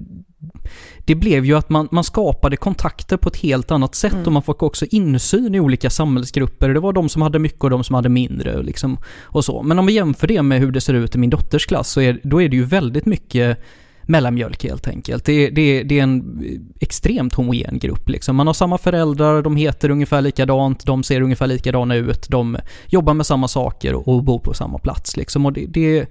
det 1.04 1.14
blev 1.14 1.44
ju 1.44 1.56
att 1.56 1.70
man, 1.70 1.88
man 1.90 2.04
skapade 2.04 2.56
kontakter 2.56 3.16
på 3.16 3.28
ett 3.28 3.36
helt 3.36 3.70
annat 3.70 3.94
sätt 3.94 4.12
mm. 4.12 4.26
och 4.26 4.32
man 4.32 4.42
fick 4.42 4.62
också 4.62 4.86
insyn 4.90 5.54
i 5.54 5.60
olika 5.60 5.90
samhällsgrupper. 5.90 6.68
Det 6.68 6.80
var 6.80 6.92
de 6.92 7.08
som 7.08 7.22
hade 7.22 7.38
mycket 7.38 7.64
och 7.64 7.70
de 7.70 7.84
som 7.84 7.94
hade 7.94 8.08
mindre 8.08 8.62
liksom, 8.62 8.98
och 9.22 9.44
så. 9.44 9.62
Men 9.62 9.78
om 9.78 9.86
vi 9.86 9.92
jämför 9.92 10.26
det 10.26 10.42
med 10.42 10.60
hur 10.60 10.72
det 10.72 10.80
ser 10.80 10.94
ut 10.94 11.14
i 11.14 11.18
min 11.18 11.30
dotters 11.30 11.66
klass 11.66 11.88
så 11.88 12.00
är, 12.00 12.20
då 12.22 12.42
är 12.42 12.48
det 12.48 12.56
ju 12.56 12.64
väldigt 12.64 13.06
mycket 13.06 13.58
mellanmjölk 14.02 14.64
helt 14.64 14.88
enkelt. 14.88 15.24
Det, 15.24 15.50
det, 15.50 15.82
det 15.82 15.98
är 15.98 16.02
en 16.02 16.70
extremt 16.80 17.34
homogen 17.34 17.78
grupp 17.78 18.08
liksom. 18.08 18.36
Man 18.36 18.46
har 18.46 18.54
samma 18.54 18.78
föräldrar, 18.78 19.42
de 19.42 19.56
heter 19.56 19.90
ungefär 19.90 20.20
likadant, 20.20 20.86
de 20.86 21.02
ser 21.02 21.20
ungefär 21.20 21.46
likadana 21.46 21.94
ut, 21.94 22.28
de 22.28 22.56
jobbar 22.86 23.14
med 23.14 23.26
samma 23.26 23.48
saker 23.48 24.08
och 24.08 24.24
bor 24.24 24.38
på 24.38 24.54
samma 24.54 24.78
plats 24.78 25.16
liksom. 25.16 25.46
Och 25.46 25.52
det, 25.52 25.66
det 25.66 26.06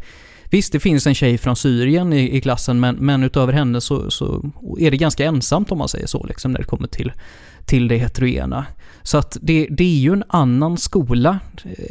Visst, 0.52 0.72
det 0.72 0.80
finns 0.80 1.08
en 1.08 1.16
tjej 1.16 1.38
från 1.38 1.56
Syrien 1.56 2.14
i, 2.14 2.38
i 2.38 2.42
klassen, 2.42 2.80
men, 2.80 2.96
men 2.96 3.24
utöver 3.24 3.54
henne 3.54 3.82
så, 3.82 4.12
så, 4.12 4.52
är 4.80 4.92
det 4.92 4.98
ganska 4.98 5.26
ensamt 5.26 5.72
om 5.72 5.78
man 5.78 5.88
säger 5.88 6.08
så, 6.08 6.26
liksom, 6.26 6.52
när 6.52 6.60
det 6.60 6.66
kommer 6.66 6.88
till, 6.88 7.12
till 7.66 7.88
det 7.88 7.98
heterogena. 7.98 8.66
Så 9.04 9.18
att 9.18 9.38
det, 9.42 9.68
det 9.70 9.84
är 9.84 10.00
ju 10.00 10.14
en 10.14 10.24
annan 10.28 10.78
skola, 10.78 11.40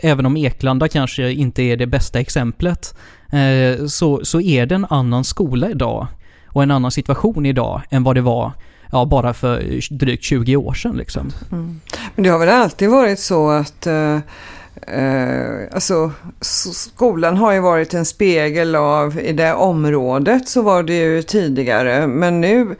även 0.02 0.26
om 0.26 0.36
Eklanda 0.36 0.88
kanske 0.88 1.32
inte 1.32 1.62
är 1.62 1.76
det 1.76 1.86
bästa 1.86 2.20
exemplet, 2.20 2.94
eh, 3.32 3.86
så, 3.86 4.24
så 4.24 4.40
är 4.40 4.66
det 4.66 4.74
en 4.74 4.86
annan 4.90 5.24
skola 5.24 5.70
idag 5.70 6.06
och 6.46 6.62
en 6.62 6.70
annan 6.70 6.90
situation 6.90 7.46
idag 7.46 7.82
än 7.90 8.02
vad 8.02 8.16
det 8.16 8.20
var 8.20 8.52
ja, 8.92 9.04
bara 9.04 9.34
för 9.34 9.80
drygt 9.94 10.24
20 10.24 10.56
år 10.56 10.74
sedan. 10.74 10.96
Liksom. 10.96 11.32
Mm. 11.52 11.80
Men 12.14 12.22
det 12.22 12.28
har 12.30 12.38
väl 12.38 12.48
alltid 12.48 12.90
varit 12.90 13.18
så 13.18 13.50
att 13.50 13.86
eh, 13.86 14.18
Eh, 14.86 15.74
alltså, 15.74 16.12
skolan 16.40 17.36
har 17.36 17.52
ju 17.52 17.60
varit 17.60 17.94
en 17.94 18.04
spegel 18.04 18.76
av, 18.76 19.20
i 19.20 19.32
det 19.32 19.54
området 19.54 20.48
så 20.48 20.62
var 20.62 20.82
det 20.82 20.96
ju 20.96 21.22
tidigare, 21.22 22.06
men 22.06 22.40
nu 22.40 22.76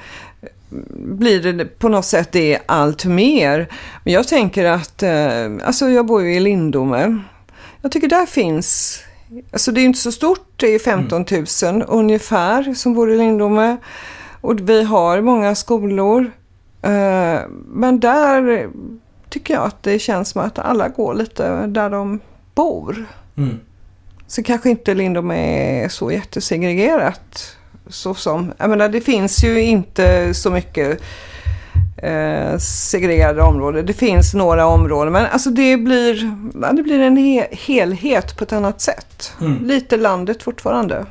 blir 0.94 1.52
det 1.52 1.64
på 1.64 1.88
något 1.88 2.04
sätt 2.04 2.32
det 2.32 2.58
allt 2.66 3.04
mer. 3.04 3.68
Men 4.04 4.12
jag 4.12 4.28
tänker 4.28 4.64
att, 4.64 5.02
eh, 5.02 5.50
alltså 5.64 5.88
jag 5.88 6.06
bor 6.06 6.22
ju 6.22 6.34
i 6.34 6.40
Lindome. 6.40 7.18
Jag 7.82 7.92
tycker 7.92 8.08
där 8.08 8.26
finns, 8.26 9.00
alltså 9.52 9.72
det 9.72 9.80
är 9.80 9.84
inte 9.84 9.98
så 9.98 10.12
stort, 10.12 10.52
det 10.56 10.74
är 10.74 10.78
15 10.78 11.24
000 11.30 11.46
mm. 11.62 11.86
ungefär 11.88 12.74
som 12.74 12.94
bor 12.94 13.12
i 13.12 13.16
Lindome. 13.16 13.76
Och 14.40 14.68
vi 14.68 14.82
har 14.82 15.20
många 15.20 15.54
skolor. 15.54 16.32
Eh, 16.82 17.40
men 17.66 18.00
där 18.00 18.70
tycker 19.30 19.54
jag 19.54 19.64
att 19.64 19.82
det 19.82 19.98
känns 19.98 20.28
som 20.28 20.40
att 20.40 20.58
alla 20.58 20.88
går 20.88 21.14
lite 21.14 21.66
där 21.66 21.90
de 21.90 22.20
bor. 22.54 23.06
Mm. 23.36 23.60
Så 24.26 24.42
kanske 24.42 24.70
inte 24.70 24.94
Lindom 24.94 25.30
är 25.30 25.88
så 25.88 26.10
jättesegregerat. 26.12 27.56
Så 27.88 28.14
som, 28.14 28.52
jag 28.58 28.70
menar, 28.70 28.88
det 28.88 29.00
finns 29.00 29.44
ju 29.44 29.62
inte 29.62 30.34
så 30.34 30.50
mycket 30.50 31.00
eh, 31.96 32.58
segregerade 32.58 33.42
områden. 33.42 33.86
Det 33.86 33.92
finns 33.92 34.34
några 34.34 34.66
områden 34.66 35.12
men 35.12 35.26
alltså 35.26 35.50
det 35.50 35.76
blir, 35.76 36.32
det 36.72 36.82
blir 36.82 37.00
en 37.00 37.16
he 37.16 37.48
helhet 37.52 38.36
på 38.36 38.44
ett 38.44 38.52
annat 38.52 38.80
sätt. 38.80 39.32
Mm. 39.40 39.66
Lite 39.66 39.96
landet 39.96 40.42
fortfarande. 40.42 41.06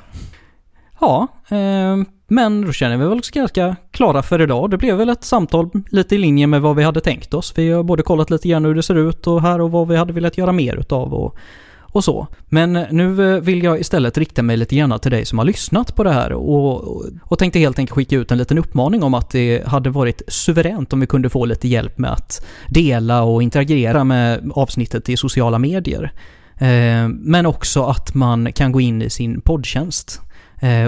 Ja, 0.99 1.27
eh, 1.49 1.97
men 2.29 2.61
då 2.61 2.71
känner 2.71 2.97
vi 2.97 3.05
väl 3.05 3.19
oss 3.19 3.29
ganska 3.29 3.75
klara 3.91 4.23
för 4.23 4.41
idag. 4.41 4.71
Det 4.71 4.77
blev 4.77 4.97
väl 4.97 5.09
ett 5.09 5.23
samtal 5.23 5.69
lite 5.89 6.15
i 6.15 6.17
linje 6.17 6.47
med 6.47 6.61
vad 6.61 6.75
vi 6.75 6.83
hade 6.83 7.01
tänkt 7.01 7.33
oss. 7.33 7.53
Vi 7.55 7.71
har 7.71 7.83
både 7.83 8.03
kollat 8.03 8.29
lite 8.29 8.47
grann 8.47 8.65
hur 8.65 8.75
det 8.75 8.83
ser 8.83 8.95
ut 8.95 9.27
och 9.27 9.41
här 9.41 9.61
och 9.61 9.71
vad 9.71 9.87
vi 9.87 9.95
hade 9.95 10.13
velat 10.13 10.37
göra 10.37 10.51
mer 10.51 10.75
utav 10.75 11.13
och, 11.13 11.35
och 11.79 12.03
så. 12.03 12.27
Men 12.45 12.73
nu 12.73 13.35
eh, 13.35 13.41
vill 13.41 13.63
jag 13.63 13.79
istället 13.79 14.17
rikta 14.17 14.41
mig 14.41 14.57
lite 14.57 14.75
grann 14.75 14.99
till 14.99 15.11
dig 15.11 15.25
som 15.25 15.37
har 15.37 15.45
lyssnat 15.45 15.95
på 15.95 16.03
det 16.03 16.11
här 16.11 16.33
och, 16.33 17.01
och, 17.21 17.39
tänkte 17.39 17.59
helt 17.59 17.79
enkelt 17.79 17.95
skicka 17.95 18.15
ut 18.15 18.31
en 18.31 18.37
liten 18.37 18.57
uppmaning 18.57 19.03
om 19.03 19.13
att 19.13 19.29
det 19.29 19.67
hade 19.67 19.89
varit 19.89 20.21
suveränt 20.27 20.93
om 20.93 20.99
vi 20.99 21.07
kunde 21.07 21.29
få 21.29 21.45
lite 21.45 21.67
hjälp 21.67 21.97
med 21.97 22.11
att 22.11 22.45
dela 22.69 23.23
och 23.23 23.43
interagera 23.43 24.03
med 24.03 24.51
avsnittet 24.55 25.09
i 25.09 25.17
sociala 25.17 25.59
medier. 25.59 26.11
Eh, 26.57 27.07
men 27.07 27.45
också 27.45 27.83
att 27.83 28.13
man 28.13 28.53
kan 28.53 28.71
gå 28.71 28.81
in 28.81 29.01
i 29.01 29.09
sin 29.09 29.41
poddtjänst 29.41 30.21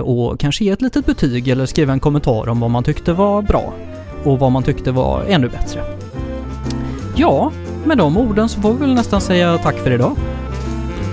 och 0.04 0.40
kanske 0.40 0.64
ge 0.64 0.70
ett 0.72 0.82
litet 0.82 1.06
betyg 1.06 1.48
eller 1.48 1.66
skriva 1.66 1.94
en 1.94 2.00
kommentar 2.00 2.50
om 2.50 2.60
vad 2.60 2.70
man 2.72 2.84
tyckte 2.84 3.14
var 3.14 3.42
bra 3.42 3.74
och 4.24 4.40
vad 4.40 4.52
man 4.52 4.64
tyckte 4.64 4.92
var 4.92 5.24
ännu 5.28 5.50
bättre. 5.50 5.84
Ja, 7.16 7.52
med 7.86 7.98
de 7.98 8.18
orden 8.18 8.50
så 8.50 8.62
får 8.62 8.74
vi 8.74 8.80
väl 8.80 8.94
nästan 8.94 9.22
säga 9.22 9.58
tack 9.58 9.78
för 9.78 9.92
idag. 9.92 10.16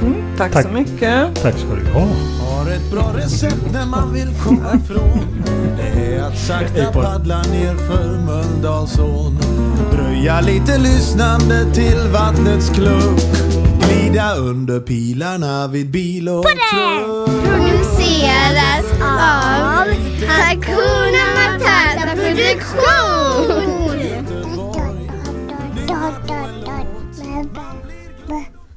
Mm, 0.03 0.15
tack, 0.37 0.53
tack, 0.53 0.67
så 0.67 0.73
mycket. 0.73 1.43
Tack 1.43 1.59
ska 1.59 1.75
du 1.75 1.93
ha. 1.93 2.01
Har 2.01 2.71
ett 2.71 2.93
bra 2.93 3.13
recept 3.17 3.73
när 3.73 3.87
man 3.87 4.13
vill 4.13 4.29
komma 4.45 4.75
ifrån. 4.75 5.21
Det 5.77 6.15
är 6.15 6.23
att 6.23 6.39
sakta 6.39 6.93
paddla 6.93 7.43
ner 7.43 7.75
för 7.75 8.19
Mölndalsån. 8.27 9.39
Dröja 9.93 10.41
lite 10.41 10.79
lyssnande 10.79 11.75
till 11.75 11.99
vattnets 12.13 12.71
kluck. 12.71 13.21
Glida 13.81 14.35
under 14.35 14.81
pilarna 14.81 15.69
vid 15.69 15.91
bil 15.91 16.29
och 16.29 16.45
truck. 16.45 17.88
Produceras 17.99 18.85
av 19.03 19.89
Hakuna 20.29 21.25
Matata 21.35 22.15
Produktion. 22.15 23.78